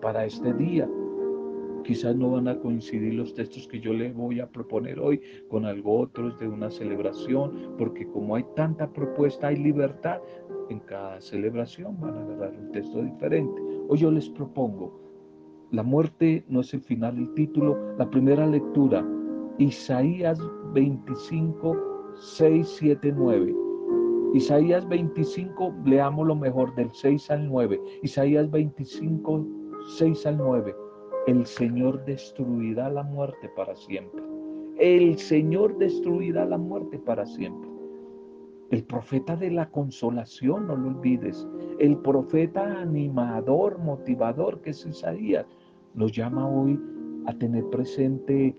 para 0.00 0.24
este 0.24 0.52
día. 0.54 0.88
Quizás 1.88 2.14
no 2.14 2.32
van 2.32 2.48
a 2.48 2.58
coincidir 2.58 3.14
los 3.14 3.32
textos 3.32 3.66
que 3.66 3.80
yo 3.80 3.94
les 3.94 4.14
voy 4.14 4.40
a 4.40 4.46
proponer 4.46 5.00
hoy 5.00 5.22
con 5.48 5.64
algo 5.64 6.00
otros 6.00 6.38
de 6.38 6.46
una 6.46 6.70
celebración, 6.70 7.76
porque 7.78 8.06
como 8.08 8.36
hay 8.36 8.44
tanta 8.54 8.92
propuesta, 8.92 9.46
hay 9.46 9.56
libertad, 9.56 10.20
en 10.68 10.80
cada 10.80 11.18
celebración 11.22 11.98
van 11.98 12.14
a 12.14 12.20
agarrar 12.24 12.52
un 12.58 12.72
texto 12.72 13.02
diferente. 13.02 13.62
Hoy 13.88 14.00
yo 14.00 14.10
les 14.10 14.28
propongo, 14.28 15.00
la 15.70 15.82
muerte 15.82 16.44
no 16.46 16.60
es 16.60 16.74
el 16.74 16.82
final, 16.82 17.16
el 17.16 17.32
título, 17.32 17.78
la 17.96 18.10
primera 18.10 18.46
lectura, 18.46 19.02
Isaías 19.56 20.38
25, 20.74 22.12
6, 22.16 22.68
7, 22.68 23.14
9. 23.16 23.56
Isaías 24.34 24.86
25, 24.86 25.74
leamos 25.86 26.26
lo 26.26 26.36
mejor 26.36 26.74
del 26.74 26.90
6 26.92 27.30
al 27.30 27.48
9. 27.48 27.80
Isaías 28.02 28.50
25, 28.50 29.46
6 29.96 30.26
al 30.26 30.36
9. 30.36 30.87
El 31.28 31.44
Señor 31.44 32.06
destruirá 32.06 32.88
la 32.88 33.02
muerte 33.02 33.50
para 33.54 33.76
siempre. 33.76 34.22
El 34.78 35.18
Señor 35.18 35.76
destruirá 35.76 36.46
la 36.46 36.56
muerte 36.56 36.98
para 36.98 37.26
siempre. 37.26 37.68
El 38.70 38.82
profeta 38.84 39.36
de 39.36 39.50
la 39.50 39.68
consolación, 39.68 40.66
no 40.66 40.74
lo 40.74 40.88
olvides. 40.88 41.46
El 41.80 41.98
profeta 41.98 42.80
animador, 42.80 43.78
motivador 43.78 44.62
que 44.62 44.70
es 44.70 44.86
Isaías, 44.86 45.44
nos 45.92 46.12
llama 46.12 46.48
hoy 46.48 46.80
a 47.26 47.34
tener 47.34 47.68
presente 47.68 48.56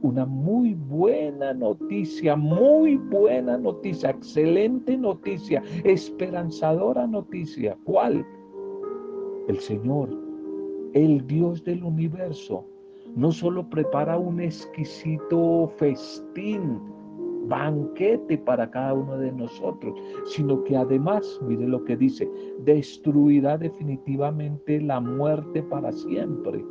una 0.00 0.24
muy 0.24 0.72
buena 0.72 1.52
noticia, 1.52 2.34
muy 2.34 2.96
buena 2.96 3.58
noticia, 3.58 4.08
excelente 4.08 4.96
noticia, 4.96 5.62
esperanzadora 5.84 7.06
noticia. 7.06 7.76
¿Cuál? 7.84 8.24
El 9.48 9.58
Señor, 9.58 10.25
el 10.96 11.26
Dios 11.26 11.62
del 11.62 11.84
universo, 11.84 12.64
no 13.16 13.30
solo 13.30 13.68
prepara 13.68 14.16
un 14.16 14.40
exquisito 14.40 15.68
festín, 15.76 16.80
banquete 17.48 18.38
para 18.38 18.70
cada 18.70 18.94
uno 18.94 19.18
de 19.18 19.30
nosotros, 19.30 19.94
sino 20.24 20.64
que 20.64 20.74
además, 20.74 21.38
mire 21.46 21.68
lo 21.68 21.84
que 21.84 21.98
dice, 21.98 22.26
destruirá 22.64 23.58
definitivamente 23.58 24.80
la 24.80 24.98
muerte 24.98 25.62
para 25.64 25.92
siempre. 25.92 26.64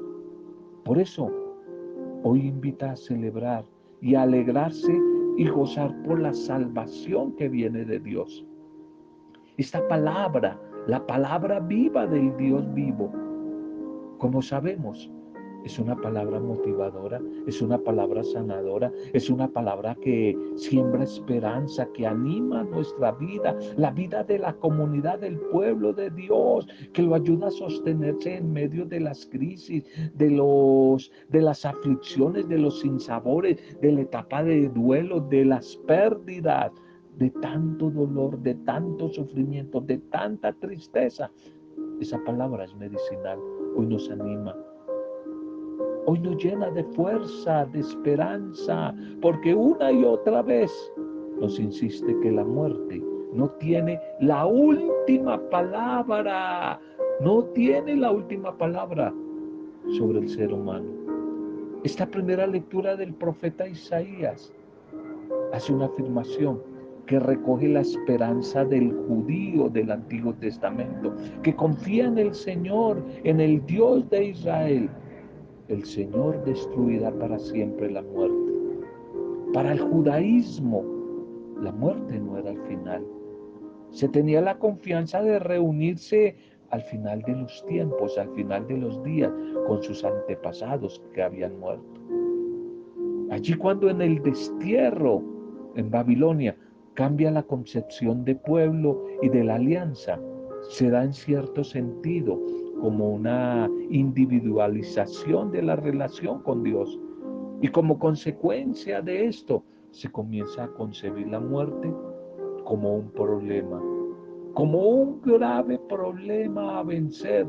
Por 0.83 0.97
eso, 0.97 1.31
hoy 2.23 2.47
invita 2.47 2.93
a 2.93 2.95
celebrar 2.95 3.63
y 4.01 4.15
alegrarse 4.15 4.99
y 5.37 5.47
gozar 5.47 5.95
por 6.01 6.19
la 6.19 6.33
salvación 6.33 7.33
que 7.35 7.47
viene 7.47 7.85
de 7.85 7.99
Dios. 7.99 8.43
Esta 9.57 9.87
palabra, 9.87 10.59
la 10.87 11.05
palabra 11.05 11.59
viva 11.59 12.07
del 12.07 12.35
Dios 12.37 12.65
vivo, 12.73 13.11
como 14.17 14.41
sabemos, 14.41 15.09
es 15.65 15.79
una 15.79 15.95
palabra 15.99 16.39
motivadora, 16.39 17.19
es 17.47 17.59
una 17.59 17.79
palabra 17.79 18.23
sanadora, 18.23 18.91
es 19.13 19.31
una 19.31 19.47
palabra 19.47 19.95
que 19.95 20.37
siembra 20.55 21.03
esperanza, 21.03 21.87
que 21.91 22.05
anima 22.05 22.63
nuestra 22.63 23.13
vida, 23.13 23.57
la 23.75 23.89
vida 23.89 24.23
de 24.23 24.37
la 24.37 24.53
comunidad, 24.53 25.19
del 25.19 25.39
pueblo 25.39 25.91
de 25.91 26.11
Dios, 26.11 26.67
que 26.93 27.01
lo 27.01 27.15
ayuda 27.15 27.47
a 27.47 27.51
sostenerse 27.51 28.37
en 28.37 28.53
medio 28.53 28.85
de 28.85 28.99
las 28.99 29.25
crisis, 29.25 29.83
de, 30.13 30.29
los, 30.29 31.11
de 31.29 31.41
las 31.41 31.65
aflicciones, 31.65 32.47
de 32.47 32.59
los 32.59 32.81
sinsabores, 32.81 33.57
de 33.81 33.91
la 33.91 34.01
etapa 34.01 34.43
de 34.43 34.69
duelo, 34.69 35.19
de 35.19 35.45
las 35.45 35.75
pérdidas, 35.87 36.71
de 37.17 37.31
tanto 37.31 37.89
dolor, 37.89 38.37
de 38.39 38.53
tanto 38.53 39.09
sufrimiento, 39.09 39.81
de 39.81 39.97
tanta 39.97 40.53
tristeza. 40.53 41.31
Esa 41.99 42.23
palabra 42.23 42.65
es 42.65 42.75
medicinal, 42.75 43.39
hoy 43.75 43.87
nos 43.87 44.09
anima, 44.09 44.55
hoy 46.05 46.19
nos 46.19 46.43
llena 46.43 46.69
de 46.71 46.83
fuerza, 46.83 47.65
de 47.65 47.79
esperanza, 47.79 48.93
porque 49.21 49.53
una 49.53 49.91
y 49.91 50.03
otra 50.03 50.41
vez 50.41 50.71
nos 51.39 51.59
insiste 51.59 52.17
que 52.21 52.31
la 52.31 52.43
muerte 52.43 53.01
no 53.33 53.49
tiene 53.59 53.99
la 54.21 54.45
última 54.45 55.37
palabra, 55.49 56.79
no 57.19 57.43
tiene 57.45 57.95
la 57.95 58.11
última 58.11 58.57
palabra 58.57 59.13
sobre 59.97 60.19
el 60.19 60.29
ser 60.29 60.53
humano. 60.53 60.89
Esta 61.83 62.05
primera 62.07 62.47
lectura 62.47 62.95
del 62.95 63.13
profeta 63.13 63.67
Isaías 63.67 64.53
hace 65.53 65.73
una 65.73 65.85
afirmación 65.85 66.74
que 67.05 67.19
recoge 67.19 67.67
la 67.67 67.81
esperanza 67.81 68.65
del 68.65 68.91
judío 69.07 69.69
del 69.69 69.91
Antiguo 69.91 70.33
Testamento, 70.33 71.15
que 71.43 71.55
confía 71.55 72.05
en 72.05 72.17
el 72.17 72.33
Señor, 72.33 73.03
en 73.23 73.39
el 73.39 73.65
Dios 73.65 74.09
de 74.09 74.25
Israel, 74.25 74.89
el 75.67 75.83
Señor 75.83 76.43
destruirá 76.45 77.11
para 77.11 77.39
siempre 77.39 77.91
la 77.91 78.01
muerte. 78.01 78.53
Para 79.53 79.71
el 79.71 79.79
judaísmo, 79.79 80.83
la 81.61 81.71
muerte 81.71 82.19
no 82.19 82.37
era 82.37 82.51
el 82.51 82.61
final. 82.63 83.03
Se 83.89 84.07
tenía 84.09 84.41
la 84.41 84.59
confianza 84.59 85.21
de 85.21 85.39
reunirse 85.39 86.35
al 86.69 86.81
final 86.81 87.21
de 87.21 87.35
los 87.35 87.65
tiempos, 87.65 88.17
al 88.17 88.29
final 88.31 88.67
de 88.67 88.77
los 88.77 89.01
días, 89.03 89.31
con 89.67 89.81
sus 89.81 90.03
antepasados 90.03 91.01
que 91.13 91.23
habían 91.23 91.59
muerto. 91.59 92.01
Allí 93.31 93.53
cuando 93.53 93.89
en 93.89 94.01
el 94.01 94.21
destierro 94.21 95.23
en 95.75 95.89
Babilonia 95.89 96.55
cambia 96.95 97.29
la 97.29 97.43
concepción 97.43 98.25
de 98.25 98.35
pueblo 98.35 99.05
y 99.21 99.29
de 99.29 99.43
la 99.43 99.55
alianza, 99.55 100.19
se 100.69 100.89
da 100.89 101.03
en 101.03 101.13
cierto 101.13 101.63
sentido 101.63 102.39
como 102.81 103.09
una 103.09 103.69
individualización 103.89 105.51
de 105.51 105.61
la 105.61 105.75
relación 105.75 106.41
con 106.41 106.63
Dios. 106.63 106.99
Y 107.61 107.67
como 107.67 107.99
consecuencia 107.99 109.01
de 109.01 109.27
esto, 109.27 109.63
se 109.91 110.11
comienza 110.11 110.65
a 110.65 110.73
concebir 110.73 111.27
la 111.27 111.39
muerte 111.39 111.93
como 112.65 112.95
un 112.95 113.11
problema, 113.11 113.81
como 114.53 114.79
un 114.79 115.21
grave 115.21 115.79
problema 115.87 116.79
a 116.79 116.83
vencer. 116.83 117.47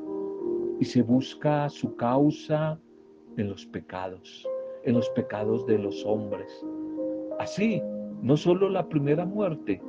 Y 0.78 0.84
se 0.84 1.02
busca 1.02 1.68
su 1.70 1.96
causa 1.96 2.78
en 3.36 3.48
los 3.48 3.64
pecados, 3.66 4.46
en 4.84 4.94
los 4.94 5.08
pecados 5.10 5.66
de 5.66 5.78
los 5.78 6.04
hombres. 6.04 6.64
Así, 7.38 7.82
no 8.26 8.36
solo 8.36 8.68
la 8.68 8.88
primera 8.88 9.24
muerte, 9.24 9.80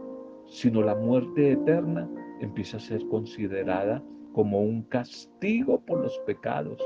sino 0.46 0.84
la 0.84 0.94
muerte 0.94 1.54
eterna 1.54 2.08
empieza 2.40 2.78
a 2.78 2.80
ser 2.80 3.04
considerada 3.08 4.04
como 4.32 4.62
un 4.62 4.84
castigo 4.84 5.80
por 5.80 6.02
los 6.02 6.16
pecados. 6.20 6.80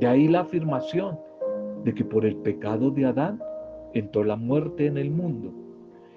De 0.00 0.06
ahí 0.08 0.26
la 0.26 0.40
afirmación 0.40 1.16
de 1.84 1.94
que 1.94 2.04
por 2.04 2.26
el 2.26 2.34
pecado 2.38 2.90
de 2.90 3.04
Adán 3.04 3.40
entró 3.94 4.24
la 4.24 4.34
muerte 4.34 4.86
en 4.86 4.98
el 4.98 5.12
mundo. 5.12 5.52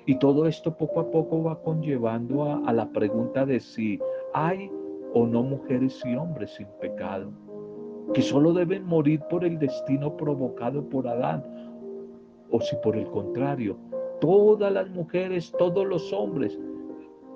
Y 0.08 0.18
todo 0.18 0.48
esto 0.48 0.76
poco 0.76 1.02
a 1.02 1.12
poco 1.12 1.44
va 1.44 1.62
conllevando 1.62 2.66
a, 2.66 2.74
la 2.74 2.90
pregunta 2.90 3.46
de 3.46 3.60
si 3.60 4.00
hay 4.34 4.72
o 5.14 5.28
no 5.28 5.44
mujeres 5.44 6.02
y 6.04 6.16
hombres 6.16 6.56
sin 6.56 6.66
pecado, 6.82 7.32
que 8.16 8.24
solo 8.24 8.54
deben 8.54 8.88
morir 8.88 9.22
por 9.30 9.46
el 9.46 9.60
destino 9.60 10.18
provocado 10.18 10.84
por 10.90 11.08
Adán, 11.08 11.44
o 12.50 12.60
si 12.60 12.76
por 12.78 12.98
el 12.98 13.06
contrario, 13.12 13.78
todas 14.20 14.72
las 14.72 14.90
mujeres, 14.90 15.52
todos 15.58 15.88
los 15.88 16.12
hombres 16.14 16.60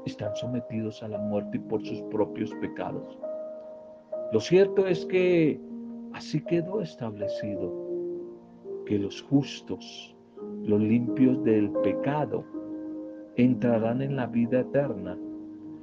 están 0.06 0.36
sometidos 0.36 1.02
a 1.04 1.08
la 1.08 1.18
muerte 1.18 1.60
por 1.60 1.86
sus 1.86 2.02
propios 2.04 2.54
pecados. 2.56 3.18
Lo 4.32 4.40
cierto 4.40 4.88
es 4.88 5.06
que 5.06 5.60
así 6.14 6.42
quedó 6.42 6.82
establecido 6.82 7.72
que 8.86 9.00
los 9.00 9.22
justos, 9.22 10.16
los 10.64 10.82
limpios 10.82 11.44
del 11.44 11.72
pecado, 11.84 12.44
entrarán 13.36 14.02
en 14.02 14.16
la 14.16 14.28
vida 14.28 14.60
eterna 14.60 15.18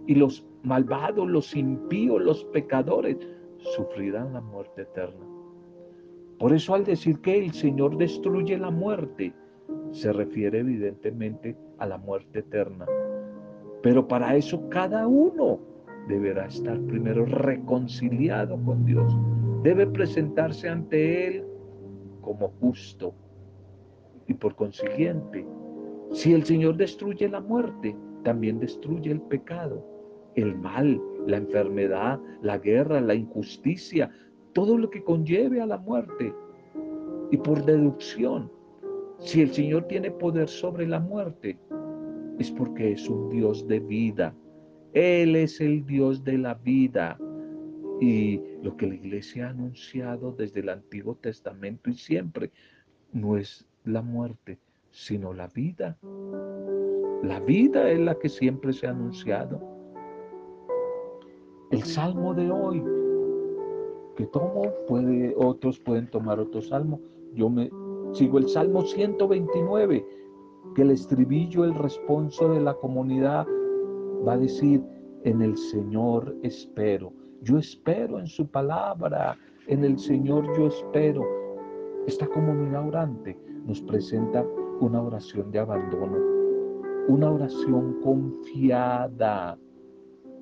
y 0.07 0.15
los 0.15 0.47
malvados, 0.63 1.29
los 1.29 1.55
impíos, 1.55 2.23
los 2.23 2.45
pecadores 2.47 3.17
sufrirán 3.77 4.33
la 4.33 4.41
muerte 4.41 4.83
eterna. 4.83 5.27
Por 6.39 6.53
eso 6.53 6.75
al 6.75 6.85
decir 6.85 7.21
que 7.21 7.39
el 7.39 7.53
Señor 7.53 7.97
destruye 7.97 8.57
la 8.59 8.71
muerte, 8.71 9.35
se 9.93 10.13
refiere 10.13 10.61
evidentemente 10.61 11.57
a 11.79 11.87
la 11.87 11.99
muerte 11.99 12.41
eterna 12.41 12.87
pero 13.83 14.07
para 14.07 14.37
eso 14.37 14.69
cada 14.69 15.07
uno 15.07 15.59
deberá 16.09 16.47
estar 16.47 16.79
primero 16.83 17.25
reconciliado 17.25 18.59
con 18.65 18.85
Dios. 18.85 19.17
Debe 19.63 19.87
presentarse 19.87 20.69
ante 20.69 21.27
Él 21.27 21.45
como 22.21 22.49
justo. 22.61 23.15
Y 24.27 24.35
por 24.35 24.55
consiguiente, 24.55 25.47
si 26.13 26.35
el 26.35 26.45
Señor 26.45 26.77
destruye 26.77 27.29
la 27.29 27.41
muerte, 27.41 27.97
también 28.23 28.59
destruye 28.59 29.11
el 29.11 29.21
pecado, 29.23 29.85
el 30.35 30.57
mal, 30.57 31.01
la 31.27 31.39
enfermedad, 31.39 32.21
la 32.43 32.59
guerra, 32.59 33.01
la 33.01 33.15
injusticia, 33.15 34.11
todo 34.53 34.77
lo 34.77 34.91
que 34.91 35.03
conlleve 35.03 35.61
a 35.61 35.67
la 35.67 35.79
muerte. 35.79 36.35
Y 37.31 37.37
por 37.39 37.65
deducción, 37.65 38.51
si 39.21 39.43
el 39.43 39.53
Señor 39.53 39.85
tiene 39.85 40.11
poder 40.11 40.49
sobre 40.49 40.87
la 40.87 40.99
muerte, 40.99 41.59
es 42.39 42.51
porque 42.51 42.93
es 42.93 43.09
un 43.09 43.29
Dios 43.29 43.67
de 43.69 43.81
vida. 43.81 44.35
Él 44.95 45.37
es 45.37 45.61
el 45.61 45.85
Dios 45.85 46.25
de 46.25 46.39
la 46.39 46.55
vida. 46.55 47.19
Y 48.01 48.41
lo 48.63 48.77
que 48.77 48.87
la 48.87 48.95
iglesia 48.95 49.47
ha 49.47 49.51
anunciado 49.51 50.33
desde 50.33 50.61
el 50.61 50.71
Antiguo 50.71 51.17
Testamento 51.17 51.91
y 51.91 51.95
siempre 51.95 52.51
no 53.13 53.37
es 53.37 53.67
la 53.85 54.01
muerte, 54.01 54.59
sino 54.91 55.35
la 55.35 55.49
vida. 55.49 55.99
La 57.23 57.41
vida 57.41 57.91
es 57.91 58.01
la 58.01 58.19
que 58.19 58.31
siempre 58.31 58.73
se 58.73 58.87
ha 58.87 58.91
anunciado. 58.91 59.61
El 61.71 61.83
salmo 61.83 62.33
de 62.33 62.51
hoy 62.51 62.83
que 64.17 64.27
tomo, 64.27 64.73
puede, 64.89 65.35
otros 65.37 65.79
pueden 65.79 66.09
tomar 66.11 66.41
otro 66.41 66.63
salmo. 66.63 67.01
Yo 67.35 67.51
me 67.51 67.71
sigo 68.13 68.39
el 68.39 68.49
salmo 68.49 68.83
129 68.83 70.07
que 70.75 70.83
el 70.83 70.91
estribillo, 70.91 71.65
el 71.65 71.75
responso 71.75 72.49
de 72.49 72.61
la 72.61 72.75
comunidad 72.75 73.47
va 74.27 74.35
a 74.35 74.39
decir, 74.39 74.85
en 75.25 75.43
el 75.43 75.57
Señor 75.57 76.35
espero. 76.43 77.13
Yo 77.43 77.59
espero 77.59 78.19
en 78.19 78.27
su 78.27 78.47
palabra, 78.47 79.37
en 79.67 79.85
el 79.85 79.99
Señor 79.99 80.47
yo 80.57 80.69
espero. 80.69 81.25
Esta 82.07 82.27
comunidad 82.27 82.87
orante 82.87 83.39
nos 83.67 83.81
presenta 83.83 84.45
una 84.81 85.03
oración 85.03 85.51
de 85.51 85.59
abandono, 85.59 86.17
una 87.09 87.31
oración 87.31 88.01
confiada. 88.03 89.59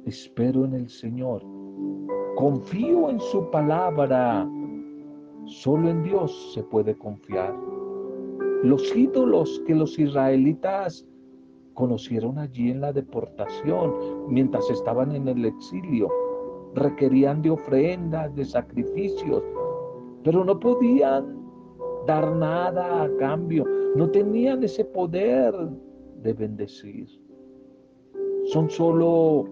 Espero 0.04 0.64
en 0.64 0.74
el 0.74 0.88
Señor. 0.88 1.42
Confío 2.36 3.10
en 3.10 3.20
su 3.20 3.50
palabra. 3.50 4.48
Solo 5.48 5.88
en 5.88 6.02
Dios 6.02 6.52
se 6.52 6.62
puede 6.62 6.94
confiar. 6.98 7.54
Los 8.62 8.94
ídolos 8.94 9.62
que 9.66 9.74
los 9.74 9.98
israelitas 9.98 11.06
conocieron 11.72 12.38
allí 12.38 12.70
en 12.70 12.82
la 12.82 12.92
deportación, 12.92 13.94
mientras 14.28 14.68
estaban 14.68 15.14
en 15.16 15.26
el 15.26 15.46
exilio, 15.46 16.10
requerían 16.74 17.40
de 17.40 17.50
ofrendas, 17.50 18.34
de 18.34 18.44
sacrificios, 18.44 19.42
pero 20.22 20.44
no 20.44 20.60
podían 20.60 21.38
dar 22.06 22.30
nada 22.36 23.04
a 23.04 23.16
cambio, 23.16 23.64
no 23.96 24.10
tenían 24.10 24.62
ese 24.62 24.84
poder 24.84 25.54
de 26.22 26.32
bendecir. 26.34 27.08
Son 28.52 28.68
solo 28.68 29.46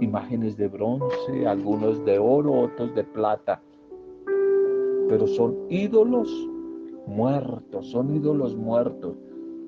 imágenes 0.00 0.56
de 0.56 0.68
bronce, 0.68 1.44
algunos 1.44 2.04
de 2.04 2.20
oro, 2.20 2.52
otros 2.52 2.94
de 2.94 3.02
plata, 3.02 3.60
pero 5.08 5.26
son 5.26 5.56
ídolos 5.68 6.28
muertos, 7.06 7.86
son 7.88 8.14
ídolos 8.14 8.56
muertos. 8.56 9.16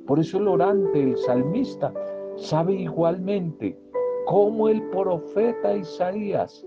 Por 0.06 0.18
eso 0.18 0.38
el 0.38 0.48
orante, 0.48 1.02
el 1.02 1.16
salmista, 1.18 1.92
sabe 2.36 2.74
igualmente 2.74 3.78
como 4.26 4.68
el 4.68 4.82
profeta 4.90 5.76
Isaías, 5.76 6.66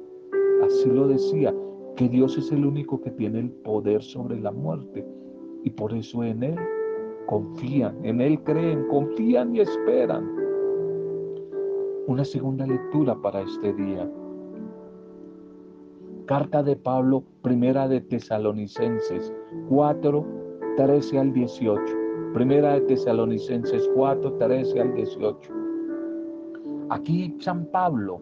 así 0.63 0.89
lo 0.89 1.07
decía, 1.07 1.53
que 1.95 2.07
Dios 2.07 2.37
es 2.37 2.51
el 2.51 2.65
único 2.65 3.01
que 3.01 3.11
tiene 3.11 3.39
el 3.39 3.51
poder 3.51 4.01
sobre 4.01 4.39
la 4.39 4.51
muerte 4.51 5.05
y 5.63 5.69
por 5.69 5.93
eso 5.93 6.23
en 6.23 6.43
Él 6.43 6.59
confían, 7.27 7.97
en 8.03 8.21
Él 8.21 8.41
creen, 8.43 8.87
confían 8.87 9.55
y 9.55 9.61
esperan. 9.61 10.29
Una 12.07 12.25
segunda 12.25 12.65
lectura 12.65 13.15
para 13.21 13.41
este 13.41 13.73
día. 13.73 14.09
Carta 16.25 16.63
de 16.63 16.75
Pablo, 16.75 17.23
primera 17.41 17.87
de 17.87 18.01
Tesalonicenses 18.01 19.33
4, 19.69 20.25
13 20.77 21.19
al 21.19 21.33
18. 21.33 21.81
Primera 22.33 22.73
de 22.75 22.81
Tesalonicenses 22.81 23.89
4, 23.95 24.33
13 24.33 24.79
al 24.79 24.93
18. 24.93 25.53
Aquí 26.89 27.35
San 27.39 27.65
Pablo 27.65 28.21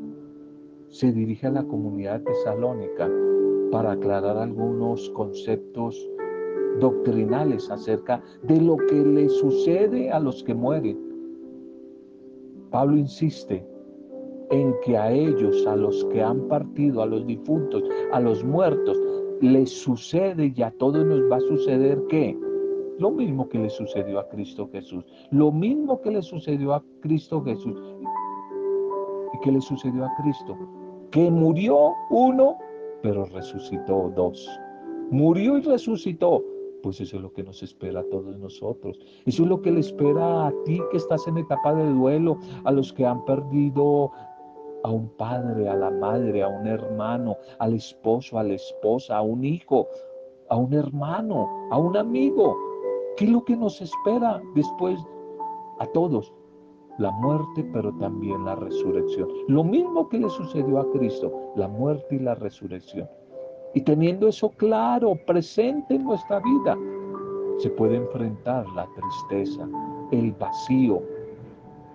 se 0.87 1.11
dirige 1.11 1.47
a 1.47 1.51
la 1.51 1.63
comunidad 1.63 2.21
tesalónica 2.23 3.09
para 3.71 3.91
aclarar 3.91 4.37
algunos 4.37 5.09
conceptos 5.11 6.09
doctrinales 6.79 7.69
acerca 7.69 8.23
de 8.43 8.61
lo 8.61 8.77
que 8.77 8.95
le 8.95 9.29
sucede 9.29 10.11
a 10.11 10.19
los 10.19 10.43
que 10.43 10.53
mueren. 10.53 10.97
Pablo 12.71 12.97
insiste 12.97 13.65
en 14.51 14.73
que 14.83 14.97
a 14.97 15.11
ellos, 15.11 15.65
a 15.67 15.75
los 15.75 16.03
que 16.05 16.21
han 16.21 16.47
partido, 16.47 17.01
a 17.01 17.05
los 17.05 17.25
difuntos, 17.25 17.83
a 18.11 18.19
los 18.19 18.43
muertos, 18.43 18.97
les 19.41 19.69
sucede 19.69 20.53
y 20.55 20.61
a 20.61 20.71
todos 20.71 21.05
nos 21.05 21.21
va 21.31 21.37
a 21.37 21.41
suceder 21.41 22.01
que 22.09 22.37
lo 22.99 23.11
mismo 23.11 23.47
que 23.47 23.59
le 23.59 23.69
sucedió 23.69 24.19
a 24.19 24.27
Cristo 24.27 24.69
Jesús, 24.71 25.05
lo 25.31 25.51
mismo 25.51 26.01
que 26.01 26.11
le 26.11 26.21
sucedió 26.21 26.73
a 26.73 26.83
Cristo 27.01 27.41
Jesús. 27.43 27.77
¿Y 29.33 29.39
qué 29.41 29.51
le 29.51 29.61
sucedió 29.61 30.05
a 30.05 30.11
Cristo? 30.21 30.57
Que 31.11 31.31
murió 31.31 31.93
uno, 32.09 32.57
pero 33.01 33.25
resucitó 33.25 34.11
dos. 34.15 34.49
Murió 35.11 35.57
y 35.57 35.61
resucitó. 35.61 36.43
Pues 36.83 37.01
eso 37.01 37.17
es 37.17 37.21
lo 37.21 37.33
que 37.33 37.43
nos 37.43 37.61
espera 37.61 38.01
a 38.01 38.03
todos 38.03 38.37
nosotros. 38.37 38.99
Eso 39.25 39.43
es 39.43 39.49
lo 39.49 39.61
que 39.61 39.71
le 39.71 39.81
espera 39.81 40.47
a 40.47 40.53
ti 40.65 40.79
que 40.91 40.97
estás 40.97 41.27
en 41.27 41.37
etapa 41.37 41.73
de 41.73 41.89
duelo, 41.89 42.37
a 42.63 42.71
los 42.71 42.93
que 42.93 43.05
han 43.05 43.23
perdido 43.25 44.11
a 44.83 44.91
un 44.91 45.09
padre, 45.17 45.67
a 45.67 45.75
la 45.75 45.91
madre, 45.91 46.43
a 46.43 46.47
un 46.47 46.67
hermano, 46.67 47.37
al 47.59 47.73
esposo, 47.73 48.39
a 48.39 48.43
la 48.43 48.53
esposa, 48.53 49.17
a 49.17 49.21
un 49.21 49.43
hijo, 49.43 49.87
a 50.49 50.55
un 50.55 50.73
hermano, 50.73 51.67
a 51.71 51.77
un 51.77 51.97
amigo. 51.97 52.55
¿Qué 53.17 53.25
es 53.25 53.31
lo 53.31 53.43
que 53.43 53.55
nos 53.55 53.81
espera 53.81 54.41
después 54.55 54.99
a 55.79 55.85
todos? 55.87 56.33
la 56.99 57.11
muerte, 57.11 57.63
pero 57.73 57.93
también 57.93 58.45
la 58.45 58.55
resurrección. 58.55 59.29
Lo 59.47 59.63
mismo 59.63 60.07
que 60.09 60.19
le 60.19 60.29
sucedió 60.29 60.79
a 60.79 60.91
Cristo, 60.91 61.31
la 61.55 61.67
muerte 61.67 62.15
y 62.15 62.19
la 62.19 62.35
resurrección. 62.35 63.09
Y 63.73 63.81
teniendo 63.81 64.27
eso 64.27 64.49
claro, 64.49 65.15
presente 65.25 65.95
en 65.95 66.03
nuestra 66.03 66.39
vida, 66.39 66.77
se 67.57 67.69
puede 67.69 67.95
enfrentar 67.95 68.67
la 68.75 68.87
tristeza, 68.95 69.67
el 70.11 70.33
vacío, 70.33 71.01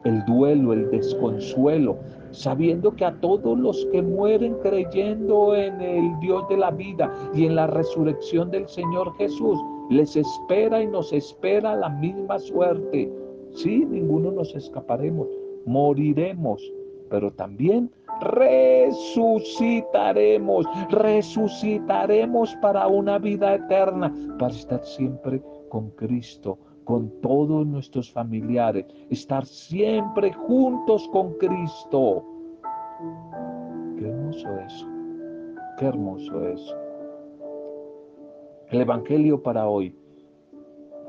el 0.05 0.25
duelo, 0.27 0.73
el 0.73 0.91
desconsuelo, 0.91 1.97
sabiendo 2.31 2.95
que 2.95 3.05
a 3.05 3.15
todos 3.21 3.59
los 3.59 3.85
que 3.87 4.03
mueren 4.03 4.55
creyendo 4.63 5.55
en 5.55 5.81
el 5.81 6.19
Dios 6.21 6.49
de 6.49 6.57
la 6.57 6.71
vida 6.71 7.13
y 7.35 7.47
en 7.47 7.57
la 7.57 7.67
resurrección 7.67 8.51
del 8.51 8.69
Señor 8.69 9.15
Jesús, 9.17 9.59
les 9.91 10.17
espera 10.17 10.83
y 10.83 10.87
nos 10.87 11.13
espera 11.13 11.77
la 11.77 11.89
misma 11.89 12.39
suerte. 12.39 13.13
Sí, 13.55 13.85
ninguno 13.85 14.33
nos 14.33 14.55
escaparemos, 14.55 15.29
moriremos, 15.67 16.63
pero 17.09 17.33
también 17.33 17.91
resucitaremos, 18.21 20.67
resucitaremos 20.91 22.55
para 22.57 22.87
una 22.87 23.19
vida 23.19 23.55
eterna, 23.55 24.13
para 24.39 24.55
estar 24.55 24.85
siempre 24.85 25.43
con 25.69 25.91
Cristo, 25.91 26.59
con 26.85 27.11
todos 27.21 27.67
nuestros 27.67 28.11
familiares, 28.11 28.87
estar 29.11 29.47
siempre 29.47 30.33
juntos 30.33 31.09
con 31.13 31.35
Cristo. 31.35 32.25
Qué 33.99 34.09
hermoso 34.09 34.49
eso, 34.67 34.87
qué 35.79 35.87
hermoso 35.87 36.49
eso. 36.49 36.77
El 38.71 38.81
Evangelio 38.81 39.43
para 39.43 39.69
hoy 39.69 39.95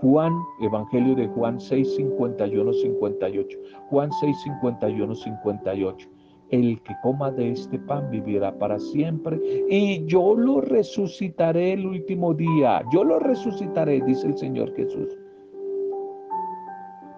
Juan, 0.01 0.33
Evangelio 0.59 1.15
de 1.15 1.27
Juan 1.27 1.59
6, 1.59 1.95
51, 1.95 2.73
58. 2.73 3.59
Juan 3.89 4.11
6, 4.11 4.37
51, 4.43 5.15
58. 5.15 6.09
El 6.51 6.81
que 6.83 6.93
coma 7.01 7.31
de 7.31 7.51
este 7.51 7.79
pan 7.79 8.09
vivirá 8.11 8.53
para 8.53 8.77
siempre 8.77 9.39
y 9.67 10.05
yo 10.05 10.35
lo 10.35 10.61
resucitaré 10.61 11.73
el 11.73 11.87
último 11.87 12.33
día. 12.33 12.83
Yo 12.93 13.03
lo 13.03 13.19
resucitaré, 13.19 14.01
dice 14.01 14.27
el 14.27 14.37
Señor 14.37 14.75
Jesús. 14.75 15.17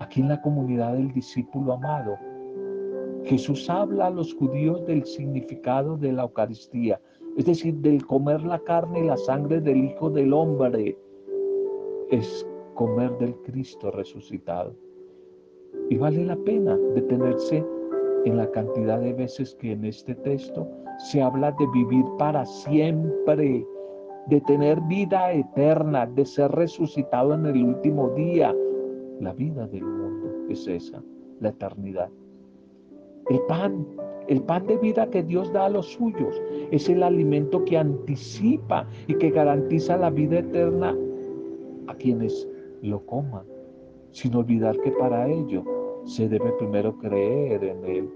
Aquí 0.07 0.21
en 0.21 0.29
la 0.29 0.41
comunidad 0.41 0.93
del 0.93 1.11
discípulo 1.11 1.73
amado, 1.73 2.17
Jesús 3.25 3.69
habla 3.69 4.05
a 4.05 4.09
los 4.09 4.33
judíos 4.35 4.85
del 4.85 5.03
significado 5.03 5.97
de 5.97 6.13
la 6.13 6.23
Eucaristía, 6.23 7.01
es 7.35 7.45
decir, 7.45 7.75
del 7.79 8.05
comer 8.05 8.41
la 8.43 8.57
carne 8.59 9.01
y 9.01 9.07
la 9.07 9.17
sangre 9.17 9.59
del 9.59 9.83
Hijo 9.83 10.09
del 10.09 10.31
Hombre. 10.31 10.97
Es 12.09 12.47
comer 12.75 13.17
del 13.17 13.35
Cristo 13.41 13.91
resucitado. 13.91 14.73
Y 15.89 15.97
vale 15.97 16.23
la 16.23 16.37
pena 16.37 16.77
detenerse 16.95 17.65
en 18.23 18.37
la 18.37 18.49
cantidad 18.51 19.01
de 19.01 19.11
veces 19.11 19.55
que 19.55 19.73
en 19.73 19.83
este 19.83 20.15
texto 20.15 20.65
se 20.99 21.21
habla 21.21 21.51
de 21.51 21.67
vivir 21.73 22.05
para 22.17 22.45
siempre, 22.45 23.67
de 24.27 24.41
tener 24.47 24.79
vida 24.83 25.33
eterna, 25.33 26.05
de 26.05 26.23
ser 26.23 26.49
resucitado 26.53 27.33
en 27.33 27.45
el 27.45 27.61
último 27.61 28.11
día. 28.11 28.55
La 29.19 29.33
vida 29.33 29.67
del 29.67 29.83
mundo 29.83 30.45
es 30.49 30.67
esa, 30.67 31.01
la 31.39 31.49
eternidad. 31.49 32.09
El 33.29 33.39
pan, 33.47 33.85
el 34.27 34.43
pan 34.43 34.67
de 34.67 34.77
vida 34.77 35.09
que 35.09 35.23
Dios 35.23 35.51
da 35.51 35.65
a 35.65 35.69
los 35.69 35.87
suyos, 35.93 36.39
es 36.71 36.87
el 36.87 37.01
alimento 37.01 37.65
que 37.65 37.77
anticipa 37.77 38.87
y 39.07 39.15
que 39.15 39.31
garantiza 39.31 39.97
la 39.97 40.11
vida 40.11 40.39
eterna 40.39 40.95
a 41.87 41.95
quienes 41.95 42.47
lo 42.83 43.03
coman, 43.05 43.45
sin 44.11 44.35
olvidar 44.35 44.79
que 44.81 44.91
para 44.91 45.27
ello 45.27 45.63
se 46.03 46.29
debe 46.29 46.51
primero 46.53 46.95
creer 46.99 47.63
en 47.63 47.85
Él. 47.85 48.09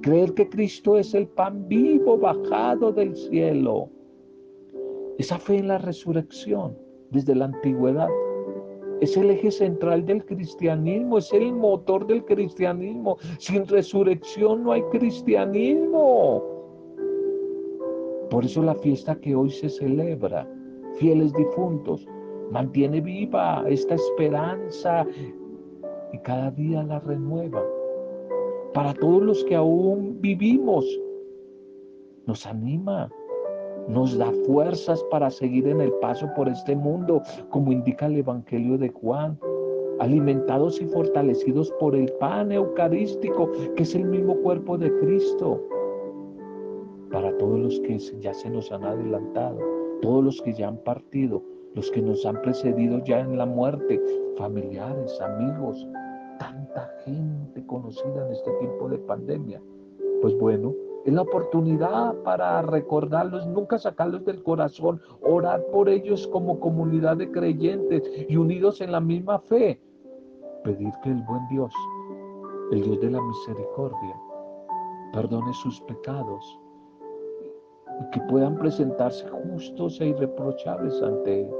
Creer 0.00 0.32
que 0.32 0.48
Cristo 0.48 0.96
es 0.96 1.14
el 1.14 1.28
pan 1.28 1.68
vivo 1.68 2.16
bajado 2.16 2.90
del 2.90 3.14
cielo. 3.16 3.90
Esa 5.18 5.38
fe 5.38 5.58
en 5.58 5.68
la 5.68 5.78
resurrección 5.78 6.76
desde 7.10 7.34
la 7.34 7.46
antigüedad 7.46 8.08
es 9.00 9.16
el 9.16 9.30
eje 9.30 9.50
central 9.50 10.06
del 10.06 10.24
cristianismo, 10.24 11.18
es 11.18 11.32
el 11.32 11.52
motor 11.52 12.06
del 12.06 12.24
cristianismo. 12.24 13.18
Sin 13.38 13.66
resurrección 13.66 14.64
no 14.64 14.72
hay 14.72 14.82
cristianismo. 14.84 16.42
Por 18.30 18.44
eso 18.44 18.62
la 18.62 18.74
fiesta 18.74 19.14
que 19.20 19.34
hoy 19.34 19.50
se 19.50 19.68
celebra, 19.68 20.48
fieles 20.98 21.32
difuntos, 21.34 22.06
mantiene 22.50 23.00
viva 23.00 23.64
esta 23.68 23.94
esperanza 23.94 25.06
y 26.12 26.18
cada 26.18 26.50
día 26.50 26.82
la 26.82 26.98
renueva. 27.00 27.62
Para 28.74 28.94
todos 28.94 29.22
los 29.22 29.44
que 29.44 29.54
aún 29.54 30.20
vivimos, 30.20 30.84
nos 32.26 32.44
anima, 32.46 33.10
nos 33.88 34.16
da 34.18 34.32
fuerzas 34.46 35.02
para 35.10 35.30
seguir 35.30 35.66
en 35.68 35.80
el 35.80 35.92
paso 35.94 36.28
por 36.34 36.48
este 36.48 36.74
mundo, 36.74 37.22
como 37.50 37.72
indica 37.72 38.06
el 38.06 38.18
Evangelio 38.18 38.78
de 38.78 38.88
Juan, 38.88 39.38
alimentados 40.00 40.80
y 40.80 40.86
fortalecidos 40.86 41.70
por 41.78 41.94
el 41.94 42.12
pan 42.14 42.52
eucarístico, 42.52 43.50
que 43.76 43.82
es 43.82 43.94
el 43.94 44.04
mismo 44.04 44.36
cuerpo 44.36 44.76
de 44.76 44.92
Cristo. 44.98 45.62
Para 47.10 47.36
todos 47.38 47.58
los 47.58 47.80
que 47.80 47.98
ya 48.20 48.34
se 48.34 48.50
nos 48.50 48.70
han 48.72 48.84
adelantado, 48.84 49.58
todos 50.02 50.24
los 50.24 50.42
que 50.42 50.52
ya 50.52 50.68
han 50.68 50.78
partido, 50.78 51.42
los 51.74 51.90
que 51.90 52.02
nos 52.02 52.26
han 52.26 52.40
precedido 52.42 53.02
ya 53.04 53.20
en 53.20 53.38
la 53.38 53.46
muerte, 53.46 54.00
familiares, 54.36 55.18
amigos, 55.20 55.86
tanta 56.38 56.90
gente 57.04 57.64
conocida 57.66 58.26
en 58.26 58.32
este 58.32 58.50
tiempo 58.58 58.88
de 58.88 58.98
pandemia. 58.98 59.62
Pues 60.20 60.36
bueno, 60.38 60.74
es 61.06 61.12
la 61.12 61.22
oportunidad 61.22 62.14
para 62.24 62.60
recordarlos, 62.62 63.46
nunca 63.46 63.78
sacarlos 63.78 64.24
del 64.24 64.42
corazón, 64.42 65.00
orar 65.22 65.64
por 65.66 65.88
ellos 65.88 66.26
como 66.26 66.58
comunidad 66.58 67.16
de 67.16 67.30
creyentes 67.30 68.02
y 68.28 68.36
unidos 68.36 68.80
en 68.80 68.90
la 68.90 68.98
misma 68.98 69.38
fe. 69.38 69.80
Pedir 70.64 70.92
que 71.04 71.10
el 71.10 71.22
buen 71.22 71.46
Dios, 71.46 71.72
el 72.72 72.82
Dios 72.82 73.00
de 73.00 73.10
la 73.12 73.22
misericordia, 73.22 74.16
perdone 75.12 75.52
sus 75.54 75.80
pecados 75.82 76.58
y 78.00 78.10
que 78.10 78.20
puedan 78.22 78.58
presentarse 78.58 79.28
justos 79.28 80.00
e 80.00 80.08
irreprochables 80.08 81.00
ante 81.02 81.42
Él. 81.42 81.50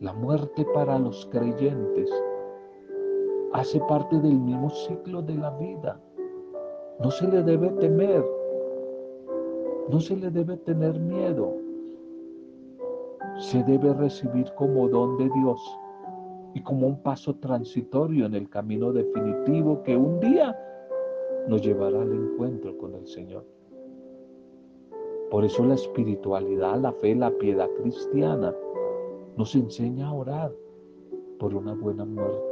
La 0.00 0.12
muerte 0.12 0.66
para 0.74 0.98
los 0.98 1.24
creyentes 1.26 2.10
hace 3.52 3.78
parte 3.80 4.18
del 4.18 4.40
mismo 4.40 4.70
ciclo 4.70 5.22
de 5.22 5.36
la 5.36 5.50
vida. 5.50 6.00
No 7.00 7.10
se 7.10 7.26
le 7.26 7.42
debe 7.42 7.70
temer, 7.70 8.24
no 9.88 10.00
se 10.00 10.16
le 10.16 10.30
debe 10.30 10.56
tener 10.58 10.98
miedo. 11.00 11.54
Se 13.38 13.62
debe 13.64 13.94
recibir 13.94 14.52
como 14.56 14.88
don 14.88 15.16
de 15.16 15.30
Dios 15.30 15.60
y 16.52 16.62
como 16.62 16.86
un 16.88 17.02
paso 17.02 17.34
transitorio 17.36 18.26
en 18.26 18.34
el 18.34 18.50
camino 18.50 18.92
definitivo 18.92 19.82
que 19.82 19.96
un 19.96 20.20
día 20.20 20.54
nos 21.48 21.62
llevará 21.62 22.02
al 22.02 22.12
encuentro 22.12 22.76
con 22.76 22.94
el 22.94 23.06
Señor. 23.06 23.44
Por 25.30 25.44
eso 25.44 25.64
la 25.64 25.74
espiritualidad, 25.74 26.80
la 26.80 26.92
fe, 26.92 27.14
la 27.14 27.30
piedad 27.30 27.68
cristiana 27.80 28.54
nos 29.36 29.54
enseña 29.54 30.08
a 30.08 30.12
orar 30.12 30.52
por 31.38 31.54
una 31.54 31.72
buena 31.74 32.04
muerte. 32.04 32.49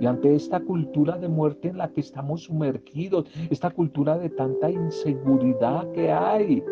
Y 0.00 0.06
ante 0.06 0.34
esta 0.34 0.60
cultura 0.60 1.18
de 1.18 1.28
muerte 1.28 1.68
en 1.68 1.78
la 1.78 1.88
que 1.88 2.00
estamos 2.00 2.44
sumergidos, 2.44 3.26
esta 3.50 3.70
cultura 3.70 4.18
de 4.18 4.30
tanta 4.30 4.70
inseguridad 4.70 5.90
que 5.92 6.10
hay, 6.10 6.62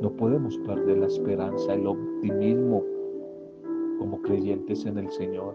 no 0.00 0.10
podemos 0.12 0.56
perder 0.58 0.98
la 0.98 1.06
esperanza, 1.06 1.74
el 1.74 1.86
optimismo 1.86 2.82
como 3.98 4.20
creyentes 4.22 4.84
en 4.86 4.98
el 4.98 5.10
Señor. 5.10 5.54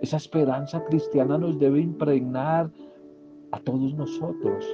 Esa 0.00 0.16
esperanza 0.16 0.84
cristiana 0.84 1.38
nos 1.38 1.58
debe 1.58 1.80
impregnar 1.80 2.70
a 3.52 3.60
todos 3.60 3.94
nosotros 3.94 4.64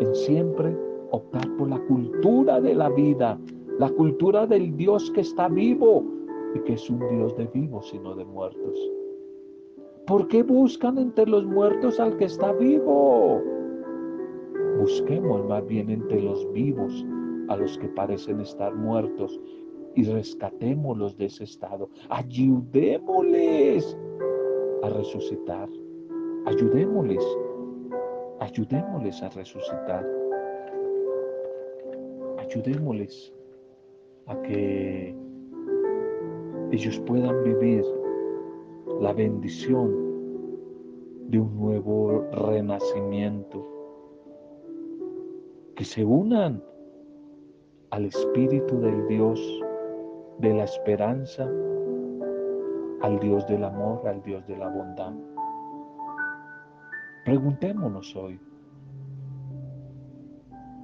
en 0.00 0.14
siempre 0.14 0.76
optar 1.10 1.46
por 1.56 1.68
la 1.68 1.78
cultura 1.86 2.60
de 2.60 2.74
la 2.74 2.88
vida, 2.88 3.38
la 3.78 3.90
cultura 3.90 4.46
del 4.46 4.76
Dios 4.76 5.10
que 5.10 5.20
está 5.20 5.48
vivo 5.48 6.04
y 6.54 6.60
que 6.60 6.74
es 6.74 6.88
un 6.88 7.00
Dios 7.08 7.36
de 7.36 7.46
vivos 7.46 7.92
y 7.94 7.98
no 7.98 8.14
de 8.14 8.24
muertos. 8.24 8.99
¿Por 10.06 10.28
qué 10.28 10.42
buscan 10.42 10.98
entre 10.98 11.26
los 11.26 11.44
muertos 11.44 12.00
al 12.00 12.16
que 12.16 12.24
está 12.24 12.52
vivo? 12.52 13.42
Busquemos 14.78 15.46
más 15.46 15.66
bien 15.66 15.90
entre 15.90 16.20
los 16.20 16.50
vivos 16.52 17.04
a 17.48 17.56
los 17.56 17.76
que 17.78 17.88
parecen 17.88 18.40
estar 18.40 18.74
muertos 18.74 19.40
y 19.94 20.04
rescatémoslos 20.04 21.16
de 21.16 21.26
ese 21.26 21.44
estado. 21.44 21.88
Ayudémosles 22.08 23.96
a 24.82 24.88
resucitar. 24.88 25.68
Ayudémosles. 26.46 27.24
Ayudémosles 28.40 29.22
a 29.22 29.28
resucitar. 29.30 30.06
Ayudémosles 32.38 33.32
a 34.26 34.42
que 34.42 35.14
ellos 36.72 37.00
puedan 37.00 37.44
vivir 37.44 37.84
la 39.00 39.14
bendición 39.14 39.90
de 41.28 41.40
un 41.40 41.58
nuevo 41.58 42.22
renacimiento. 42.32 43.66
Que 45.74 45.84
se 45.84 46.04
unan 46.04 46.62
al 47.90 48.04
Espíritu 48.04 48.78
del 48.78 49.08
Dios 49.08 49.40
de 50.38 50.52
la 50.52 50.64
esperanza, 50.64 51.48
al 53.00 53.18
Dios 53.20 53.46
del 53.46 53.64
amor, 53.64 54.06
al 54.06 54.22
Dios 54.22 54.46
de 54.46 54.58
la 54.58 54.68
bondad. 54.68 55.14
Preguntémonos 57.24 58.14
hoy, 58.16 58.38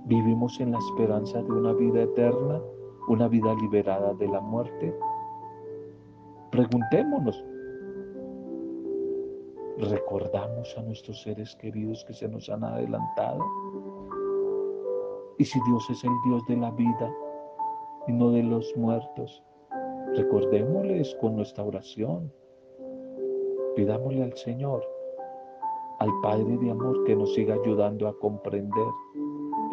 ¿vivimos 0.06 0.58
en 0.60 0.72
la 0.72 0.78
esperanza 0.78 1.42
de 1.42 1.52
una 1.52 1.74
vida 1.74 2.02
eterna, 2.02 2.62
una 3.08 3.28
vida 3.28 3.54
liberada 3.60 4.14
de 4.14 4.28
la 4.28 4.40
muerte? 4.40 4.94
Preguntémonos, 6.50 7.44
¿recordamos 9.78 10.76
a 10.78 10.82
nuestros 10.82 11.22
seres 11.22 11.54
queridos 11.56 12.04
que 12.04 12.12
se 12.12 12.28
nos 12.28 12.48
han 12.48 12.64
adelantado? 12.64 13.44
Y 15.38 15.44
si 15.44 15.60
Dios 15.66 15.88
es 15.90 16.02
el 16.04 16.12
Dios 16.26 16.42
de 16.48 16.56
la 16.56 16.70
vida, 16.70 17.12
y 18.06 18.12
no 18.12 18.30
de 18.30 18.42
los 18.42 18.74
muertos. 18.76 19.42
Recordémosles 20.14 21.14
con 21.16 21.36
nuestra 21.36 21.64
oración. 21.64 22.32
Pidámosle 23.74 24.22
al 24.22 24.36
Señor, 24.36 24.82
al 25.98 26.08
Padre 26.22 26.56
de 26.58 26.70
Amor, 26.70 27.04
que 27.04 27.16
nos 27.16 27.34
siga 27.34 27.54
ayudando 27.54 28.08
a 28.08 28.18
comprender 28.18 28.86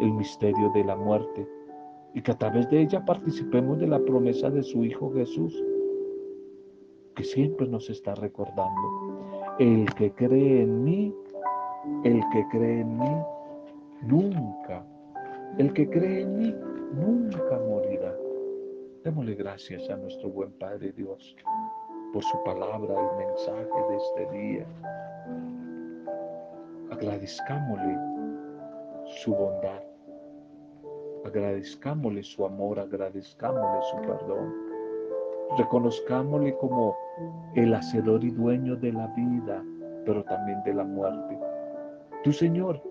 el 0.00 0.12
misterio 0.12 0.70
de 0.74 0.84
la 0.84 0.96
muerte 0.96 1.48
y 2.12 2.22
que 2.22 2.32
a 2.32 2.38
través 2.38 2.68
de 2.70 2.82
ella 2.82 3.04
participemos 3.04 3.78
de 3.78 3.86
la 3.86 3.98
promesa 4.00 4.50
de 4.50 4.62
su 4.62 4.84
Hijo 4.84 5.12
Jesús, 5.12 5.64
que 7.16 7.24
siempre 7.24 7.66
nos 7.66 7.88
está 7.88 8.14
recordando. 8.14 9.23
El 9.60 9.86
que 9.94 10.12
cree 10.12 10.62
en 10.62 10.82
mí, 10.82 11.14
el 12.02 12.20
que 12.32 12.44
cree 12.50 12.80
en 12.80 12.98
mí, 12.98 13.16
nunca, 14.02 14.84
el 15.58 15.72
que 15.72 15.88
cree 15.88 16.22
en 16.22 16.36
mí, 16.36 16.54
nunca 16.92 17.60
morirá. 17.60 18.12
Démosle 19.04 19.36
gracias 19.36 19.88
a 19.90 19.96
nuestro 19.96 20.28
buen 20.30 20.50
Padre 20.58 20.90
Dios 20.90 21.36
por 22.12 22.24
su 22.24 22.42
palabra, 22.42 22.96
el 22.98 23.26
mensaje 23.26 23.80
de 23.90 23.96
este 23.96 24.38
día. 24.38 24.66
Agradezcámosle 26.90 27.96
su 29.22 29.36
bondad, 29.36 29.84
agradezcámosle 31.24 32.24
su 32.24 32.44
amor, 32.44 32.80
agradezcámosle 32.80 33.82
su 33.88 33.96
perdón. 33.98 34.63
Reconozcámosle 35.58 36.56
como 36.56 36.96
el 37.54 37.74
hacedor 37.74 38.24
y 38.24 38.30
dueño 38.30 38.76
de 38.76 38.92
la 38.92 39.06
vida, 39.08 39.62
pero 40.04 40.24
también 40.24 40.62
de 40.64 40.74
la 40.74 40.84
muerte. 40.84 41.38
Tu 42.24 42.32
Señor, 42.32 42.82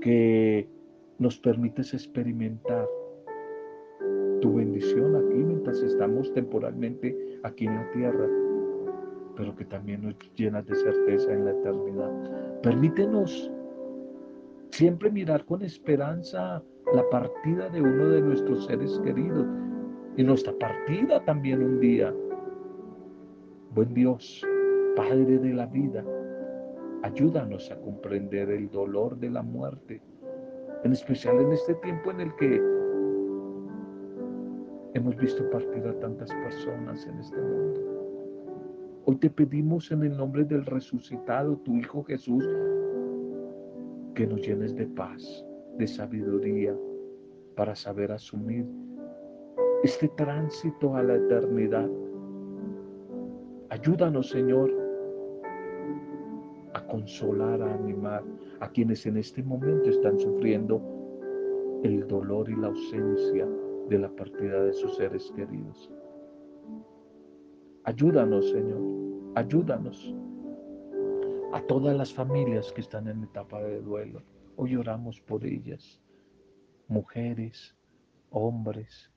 que 0.00 0.68
nos 1.18 1.38
permites 1.38 1.92
experimentar 1.92 2.88
tu 4.40 4.54
bendición 4.54 5.16
aquí 5.16 5.34
mientras 5.34 5.82
estamos 5.82 6.32
temporalmente 6.32 7.38
aquí 7.42 7.66
en 7.66 7.74
la 7.74 7.90
tierra, 7.90 8.26
pero 9.36 9.54
que 9.54 9.66
también 9.66 10.02
nos 10.02 10.14
llenas 10.34 10.66
de 10.66 10.74
certeza 10.76 11.32
en 11.32 11.44
la 11.44 11.50
eternidad. 11.50 12.60
Permítenos 12.62 13.50
siempre 14.70 15.10
mirar 15.10 15.44
con 15.44 15.62
esperanza 15.62 16.62
la 16.94 17.08
partida 17.10 17.68
de 17.68 17.82
uno 17.82 18.08
de 18.08 18.22
nuestros 18.22 18.64
seres 18.66 18.98
queridos 19.04 19.46
y 20.20 20.22
nuestra 20.22 20.52
partida 20.52 21.24
también 21.24 21.62
un 21.62 21.80
día. 21.80 22.14
Buen 23.74 23.94
Dios, 23.94 24.46
Padre 24.94 25.38
de 25.38 25.54
la 25.54 25.64
vida, 25.64 26.04
ayúdanos 27.02 27.70
a 27.70 27.80
comprender 27.80 28.50
el 28.50 28.68
dolor 28.68 29.16
de 29.16 29.30
la 29.30 29.40
muerte, 29.40 30.02
en 30.84 30.92
especial 30.92 31.40
en 31.40 31.52
este 31.52 31.74
tiempo 31.76 32.10
en 32.10 32.20
el 32.20 32.36
que 32.36 32.60
Hemos 34.92 35.16
visto 35.16 35.48
partir 35.48 35.86
a 35.86 35.98
tantas 36.00 36.28
personas 36.34 37.06
en 37.06 37.18
este 37.18 37.40
mundo. 37.40 37.80
Hoy 39.06 39.16
te 39.16 39.30
pedimos 39.30 39.90
en 39.90 40.02
el 40.02 40.16
nombre 40.18 40.44
del 40.44 40.66
resucitado, 40.66 41.56
tu 41.58 41.76
Hijo 41.76 42.04
Jesús, 42.04 42.44
que 44.14 44.26
nos 44.26 44.42
llenes 44.42 44.74
de 44.74 44.86
paz, 44.86 45.46
de 45.78 45.86
sabiduría, 45.86 46.76
para 47.54 47.74
saber 47.74 48.12
asumir 48.12 48.66
este 49.82 50.08
tránsito 50.08 50.94
a 50.94 51.02
la 51.02 51.16
eternidad. 51.16 51.88
Ayúdanos, 53.70 54.28
Señor, 54.28 54.70
a 56.74 56.86
consolar, 56.86 57.62
a 57.62 57.74
animar 57.74 58.22
a 58.60 58.68
quienes 58.70 59.06
en 59.06 59.16
este 59.16 59.42
momento 59.42 59.88
están 59.88 60.18
sufriendo 60.18 60.82
el 61.82 62.06
dolor 62.06 62.50
y 62.50 62.56
la 62.56 62.68
ausencia 62.68 63.48
de 63.88 63.98
la 63.98 64.10
partida 64.10 64.64
de 64.64 64.72
sus 64.74 64.96
seres 64.96 65.32
queridos. 65.34 65.90
Ayúdanos, 67.84 68.50
Señor, 68.50 68.82
ayúdanos 69.34 70.14
a 71.52 71.60
todas 71.62 71.96
las 71.96 72.12
familias 72.12 72.70
que 72.72 72.82
están 72.82 73.08
en 73.08 73.24
etapa 73.24 73.62
de 73.62 73.80
duelo. 73.80 74.22
Hoy 74.56 74.76
oramos 74.76 75.20
por 75.22 75.44
ellas, 75.46 76.00
mujeres, 76.86 77.74
hombres, 78.30 79.10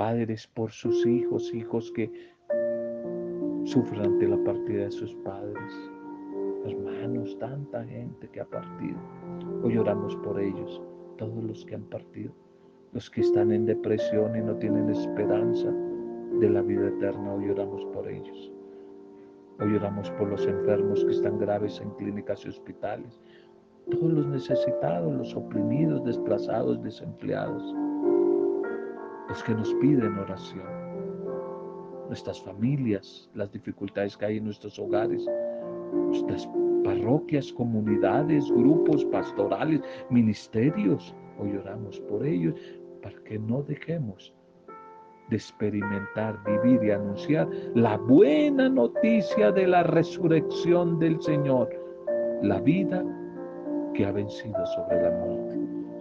padres 0.00 0.46
por 0.46 0.70
sus 0.70 1.04
hijos, 1.04 1.52
hijos 1.52 1.92
que 1.92 2.10
sufren 3.64 4.02
ante 4.02 4.28
la 4.28 4.42
partida 4.44 4.84
de 4.84 4.90
sus 4.90 5.14
padres, 5.16 5.90
hermanos, 6.64 7.38
tanta 7.38 7.84
gente 7.84 8.26
que 8.30 8.40
ha 8.40 8.46
partido. 8.46 8.96
Hoy 9.62 9.76
oramos 9.76 10.16
por 10.24 10.40
ellos, 10.40 10.80
todos 11.18 11.44
los 11.44 11.66
que 11.66 11.74
han 11.74 11.84
partido 11.90 12.32
los 12.92 13.10
que 13.10 13.20
están 13.20 13.52
en 13.52 13.66
depresión 13.66 14.34
y 14.34 14.40
no 14.40 14.56
tienen 14.56 14.88
esperanza 14.88 15.70
de 16.40 16.48
la 16.48 16.62
vida 16.62 16.88
eterna, 16.88 17.34
hoy 17.34 17.50
oramos 17.50 17.84
por 17.92 18.08
ellos. 18.08 18.50
Hoy 19.60 19.76
oramos 19.76 20.10
por 20.12 20.30
los 20.30 20.46
enfermos 20.46 21.04
que 21.04 21.12
están 21.12 21.38
graves 21.38 21.78
en 21.78 21.90
clínicas 21.90 22.46
y 22.46 22.48
hospitales, 22.48 23.20
todos 23.90 24.10
los 24.10 24.26
necesitados, 24.28 25.12
los 25.12 25.36
oprimidos, 25.36 26.02
desplazados, 26.04 26.82
desempleados, 26.82 27.62
los 29.30 29.44
que 29.44 29.54
nos 29.54 29.72
piden 29.74 30.18
oración, 30.18 30.66
nuestras 32.08 32.42
familias, 32.42 33.30
las 33.34 33.52
dificultades 33.52 34.16
que 34.16 34.26
hay 34.26 34.38
en 34.38 34.44
nuestros 34.46 34.76
hogares, 34.76 35.24
nuestras 35.92 36.48
parroquias, 36.82 37.52
comunidades, 37.52 38.50
grupos 38.50 39.04
pastorales, 39.04 39.82
ministerios. 40.10 41.14
Hoy 41.38 41.56
oramos 41.56 42.00
por 42.00 42.26
ellos 42.26 42.56
para 43.02 43.14
que 43.22 43.38
no 43.38 43.62
dejemos 43.62 44.34
de 45.28 45.36
experimentar, 45.36 46.36
vivir 46.44 46.82
y 46.82 46.90
anunciar 46.90 47.48
la 47.76 47.96
buena 47.98 48.68
noticia 48.68 49.52
de 49.52 49.68
la 49.68 49.84
resurrección 49.84 50.98
del 50.98 51.22
Señor, 51.22 51.70
la 52.42 52.60
vida 52.60 53.04
que 53.94 54.04
ha 54.04 54.10
vencido 54.10 54.66
sobre 54.66 55.02
la 55.02 55.10
muerte. 55.12 55.50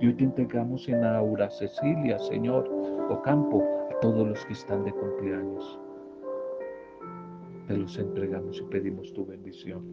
Y 0.02 0.08
hoy 0.08 0.14
te 0.14 0.24
entregamos 0.24 0.88
en 0.88 1.04
Aura 1.04 1.50
Cecilia, 1.50 2.18
Señor, 2.20 2.70
Ocampo, 3.10 3.62
a 3.92 4.00
todos 4.00 4.30
los 4.30 4.46
que 4.46 4.54
están 4.54 4.86
de 4.86 4.94
cumpleaños. 4.94 5.80
Te 7.68 7.76
los 7.76 7.98
entregamos 7.98 8.62
y 8.62 8.64
pedimos 8.72 9.14
tu 9.14 9.26
bendición. 9.26 9.84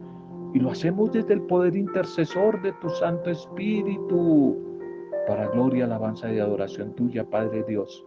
Y 0.53 0.59
lo 0.59 0.71
hacemos 0.71 1.11
desde 1.11 1.33
el 1.33 1.41
poder 1.41 1.75
intercesor 1.75 2.61
de 2.61 2.71
tu 2.73 2.89
Santo 2.89 3.29
Espíritu, 3.29 4.57
para 5.27 5.49
gloria, 5.49 5.83
alabanza 5.83 6.31
y 6.31 6.39
adoración 6.39 6.95
tuya, 6.95 7.29
Padre 7.29 7.65
Dios. 7.67 8.05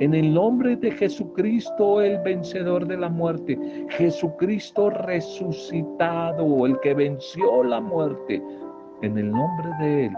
En 0.00 0.14
el 0.14 0.34
nombre 0.34 0.74
de 0.74 0.90
Jesucristo, 0.90 2.00
el 2.00 2.18
vencedor 2.22 2.84
de 2.88 2.96
la 2.96 3.08
muerte, 3.08 3.86
Jesucristo 3.90 4.90
resucitado, 4.90 6.66
el 6.66 6.80
que 6.80 6.94
venció 6.94 7.62
la 7.62 7.80
muerte, 7.80 8.42
en 9.02 9.18
el 9.18 9.30
nombre 9.30 9.68
de 9.80 10.06
Él, 10.06 10.12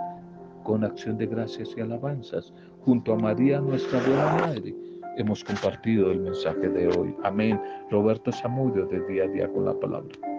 con 0.65 0.83
acción 0.83 1.17
de 1.17 1.27
gracias 1.27 1.75
y 1.77 1.81
alabanzas, 1.81 2.53
junto 2.81 3.13
a 3.13 3.17
María, 3.17 3.61
nuestra 3.61 4.01
buena 4.01 4.35
Madre, 4.39 4.75
hemos 5.17 5.45
compartido 5.45 6.11
el 6.11 6.21
mensaje 6.21 6.69
de 6.69 6.89
hoy. 6.89 7.15
Amén. 7.23 7.61
Roberto 7.91 8.33
Samudio, 8.33 8.87
de 8.87 9.01
día 9.07 9.25
a 9.25 9.29
día 9.29 9.49
con 9.49 9.67
la 9.67 9.79
palabra. 9.79 10.34